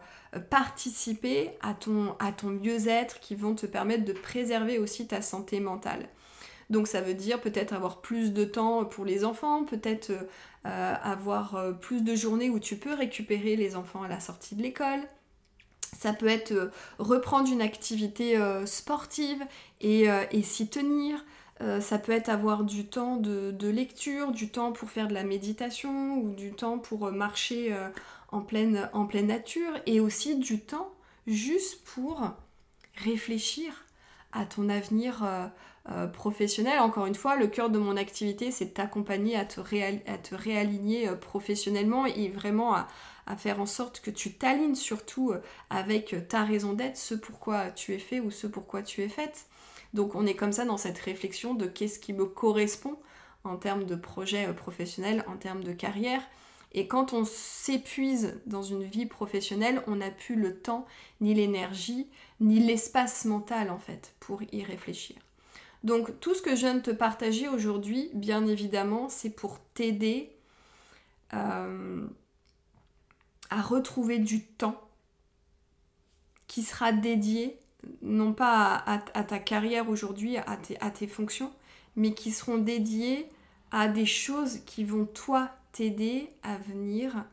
participer 0.49 1.51
à 1.61 1.73
ton, 1.73 2.15
à 2.19 2.31
ton 2.31 2.49
mieux-être, 2.49 3.19
qui 3.19 3.35
vont 3.35 3.53
te 3.53 3.65
permettre 3.65 4.05
de 4.05 4.13
préserver 4.13 4.79
aussi 4.79 5.07
ta 5.07 5.21
santé 5.21 5.59
mentale. 5.59 6.07
Donc 6.69 6.87
ça 6.87 7.01
veut 7.01 7.13
dire 7.13 7.41
peut-être 7.41 7.73
avoir 7.73 8.01
plus 8.01 8.33
de 8.33 8.45
temps 8.45 8.85
pour 8.85 9.05
les 9.05 9.25
enfants, 9.25 9.65
peut-être 9.65 10.11
euh, 10.65 10.93
avoir 11.03 11.55
euh, 11.55 11.73
plus 11.73 12.01
de 12.01 12.15
journées 12.15 12.49
où 12.49 12.59
tu 12.59 12.77
peux 12.77 12.93
récupérer 12.93 13.55
les 13.55 13.75
enfants 13.75 14.03
à 14.03 14.07
la 14.07 14.21
sortie 14.21 14.55
de 14.55 14.63
l'école. 14.63 15.01
Ça 15.97 16.13
peut 16.13 16.27
être 16.27 16.71
reprendre 16.97 17.49
une 17.49 17.61
activité 17.61 18.37
sportive 18.65 19.41
et, 19.79 20.07
et 20.31 20.43
s'y 20.43 20.67
tenir. 20.67 21.23
Euh, 21.61 21.79
ça 21.79 21.97
peut 21.97 22.11
être 22.11 22.27
avoir 22.27 22.65
du 22.65 22.85
temps 22.85 23.15
de, 23.15 23.67
lecture, 23.69 24.31
du 24.31 24.49
temps 24.49 24.73
pour 24.73 24.89
faire 24.89 25.07
de 25.07 25.13
la 25.13 25.23
méditation 25.23 26.17
ou 26.17 26.33
du 26.33 26.51
temps 26.51 26.79
pour 26.79 27.07
euh, 27.07 27.11
marcher 27.11 27.73
euh, 27.73 27.89
en, 28.31 28.41
pleine, 28.41 28.89
nature 29.25 29.71
et 29.85 30.01
aussi 30.01 30.35
du 30.37 30.59
temps 30.59 30.93
juste 31.27 31.83
pour 31.85 32.29
réfléchir 32.97 33.85
à 34.33 34.45
ton 34.45 34.67
avenir 34.67 35.25
professionnel. 36.13 36.79
Encore 36.79 37.05
une 37.05 37.15
fois, 37.15 37.37
le 37.37 37.47
cœur 37.47 37.69
de 37.69 37.79
mon 37.79 37.95
activité, 37.95 38.51
c'est 38.51 38.65
de 38.65 38.69
t'accompagner 38.71 39.37
à, 39.37 39.45
te 39.45 40.35
réaligner 40.35 41.09
professionnellement 41.15 42.05
et 42.05 42.27
vraiment 42.27 42.75
à, 42.75 42.87
faire 43.37 43.61
en 43.61 43.65
sorte 43.65 44.01
que 44.01 44.11
tu 44.11 44.33
t'alignes 44.33 44.75
surtout 44.75 45.33
avec 45.69 46.15
ta 46.27 46.43
raison 46.43 46.73
d'être, 46.73 46.97
ce 46.97 47.15
pourquoi 47.15 47.71
tu 47.71 47.93
es 47.93 47.99
fait 47.99 48.19
ou 48.19 48.29
ce 48.29 48.45
pourquoi 48.45 48.83
tu 48.83 49.01
es 49.01 49.09
faite. 49.09 49.47
Donc 49.95 50.13
on 50.13 50.25
est 50.25 50.35
comme 50.35 50.51
ça 50.51 50.65
dans 50.65 50.77
cette 50.77 50.99
réflexion 50.99 51.55
de 51.55 51.67
qu'est-ce 51.67 51.99
qui 51.99 52.11
me 52.11 52.25
correspond 52.25 52.99
en 53.45 53.55
termes 53.55 53.85
de 53.85 53.95
projet 53.95 54.45
euh, 54.47 54.53
professionnel, 54.53 55.23
en 55.27 55.37
termes 55.37 55.63
de 55.63 55.71
carrière. 55.71 56.21
Et 56.73 56.87
quand 56.87 57.13
on 57.13 57.23
s'épuise 57.23 58.41
dans 58.45 58.61
une 58.61 58.83
vie 58.83 59.05
professionnelle, 59.05 59.81
on 59.87 59.95
n'a 59.95 60.11
plus 60.11 60.35
le 60.35 60.59
temps, 60.59 60.85
ni 61.21 61.33
l'énergie, 61.33 62.09
ni 62.41 62.59
l'espace 62.59 63.23
mental 63.23 63.69
en 63.71 63.79
fait 63.79 64.13
pour 64.19 64.41
y 64.51 64.63
réfléchir. 64.63 65.15
Donc 65.85 66.19
tout 66.19 66.35
ce 66.35 66.41
que 66.41 66.55
je 66.55 66.61
viens 66.61 66.75
de 66.75 66.81
te 66.81 66.91
partager 66.91 67.47
aujourd'hui, 67.47 68.09
bien 68.13 68.45
évidemment, 68.47 69.07
c'est 69.07 69.29
pour 69.29 69.59
t'aider 69.75 70.35
euh, 71.33 72.05
à 73.49 73.61
retrouver 73.61 74.19
du 74.19 74.43
temps 74.43 74.81
qui 76.47 76.63
sera 76.63 76.91
dédié 76.91 77.57
non 78.01 78.33
pas 78.33 78.83
à, 78.85 79.23
ta 79.23 79.39
carrière 79.39 79.89
aujourd'hui, 79.89 80.37
à 80.37 80.57
tes, 80.91 81.07
fonctions, 81.07 81.51
mais 81.95 82.13
qui 82.13 82.31
seront 82.31 82.57
dédiées 82.57 83.29
à 83.71 83.87
des 83.87 84.05
choses 84.05 84.59
qui 84.65 84.83
vont 84.83 85.05
toi 85.05 85.49
t'aider 85.71 86.29
à 86.43 86.57
venir 86.57 87.25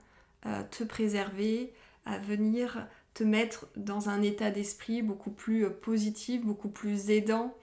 euh, 0.46 0.62
te 0.70 0.82
préserver, 0.82 1.72
à 2.04 2.18
venir 2.18 2.86
te 3.14 3.22
mettre 3.22 3.66
dans 3.76 4.08
un 4.08 4.22
état 4.22 4.50
d'esprit 4.50 5.02
beaucoup 5.02 5.30
plus 5.30 5.66
euh, 5.66 5.70
positif, 5.70 6.42
beaucoup 6.42 6.68
plus 6.68 7.10
aidant, 7.10 7.54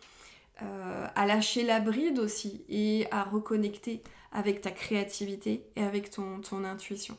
euh, 0.62 1.08
à 1.14 1.26
lâcher 1.26 1.64
la 1.64 1.82
bride 1.82 2.20
aussi 2.20 2.64
et 2.70 3.06
à 3.12 3.24
reconnecter 3.24 4.02
avec 4.32 4.62
ta 4.62 4.72
créativité 4.72 5.66
et 5.76 5.84
avec 5.84 6.10
ton, 6.10 6.40
ton 6.40 6.64
intuition. 6.64 7.18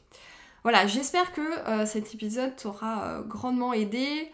Voilà, 0.63 0.87
j'espère 0.87 1.33
que 1.33 1.87
cet 1.87 2.15
épisode 2.15 2.55
t'aura 2.55 3.23
grandement 3.27 3.73
aidé. 3.73 4.31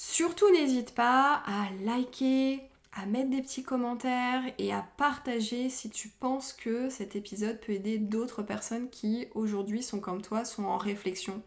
Surtout 0.00 0.48
n'hésite 0.52 0.94
pas 0.94 1.42
à 1.44 1.70
liker, 1.82 2.62
à 2.92 3.04
mettre 3.04 3.30
des 3.30 3.42
petits 3.42 3.64
commentaires 3.64 4.44
et 4.56 4.72
à 4.72 4.86
partager 4.96 5.68
si 5.70 5.90
tu 5.90 6.06
penses 6.06 6.52
que 6.52 6.88
cet 6.88 7.16
épisode 7.16 7.58
peut 7.58 7.72
aider 7.72 7.98
d'autres 7.98 8.44
personnes 8.44 8.90
qui 8.90 9.26
aujourd'hui 9.34 9.82
sont 9.82 9.98
comme 9.98 10.22
toi, 10.22 10.44
sont 10.44 10.66
en 10.66 10.76
réflexion 10.76 11.42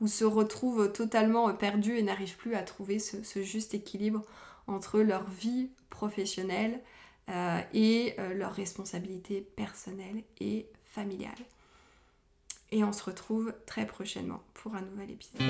ou 0.00 0.06
se 0.06 0.24
retrouvent 0.24 0.92
totalement 0.92 1.52
perdues 1.52 1.98
et 1.98 2.02
n'arrivent 2.04 2.36
plus 2.36 2.54
à 2.54 2.62
trouver 2.62 3.00
ce, 3.00 3.42
juste 3.42 3.74
équilibre 3.74 4.22
entre 4.68 5.00
leur 5.00 5.28
vie 5.28 5.70
professionnelle 5.90 6.80
euh, 7.28 7.58
et 7.74 8.14
euh, 8.20 8.34
leurs 8.34 8.54
responsabilités 8.54 9.40
personnelles 9.40 10.22
et 10.38 10.68
familiales. 10.84 11.32
Et 12.70 12.84
on 12.84 12.92
se 12.92 13.02
retrouve 13.02 13.52
très 13.66 13.84
prochainement 13.84 14.44
pour 14.54 14.76
un 14.76 14.82
nouvel 14.82 15.10
épisode. 15.10 15.42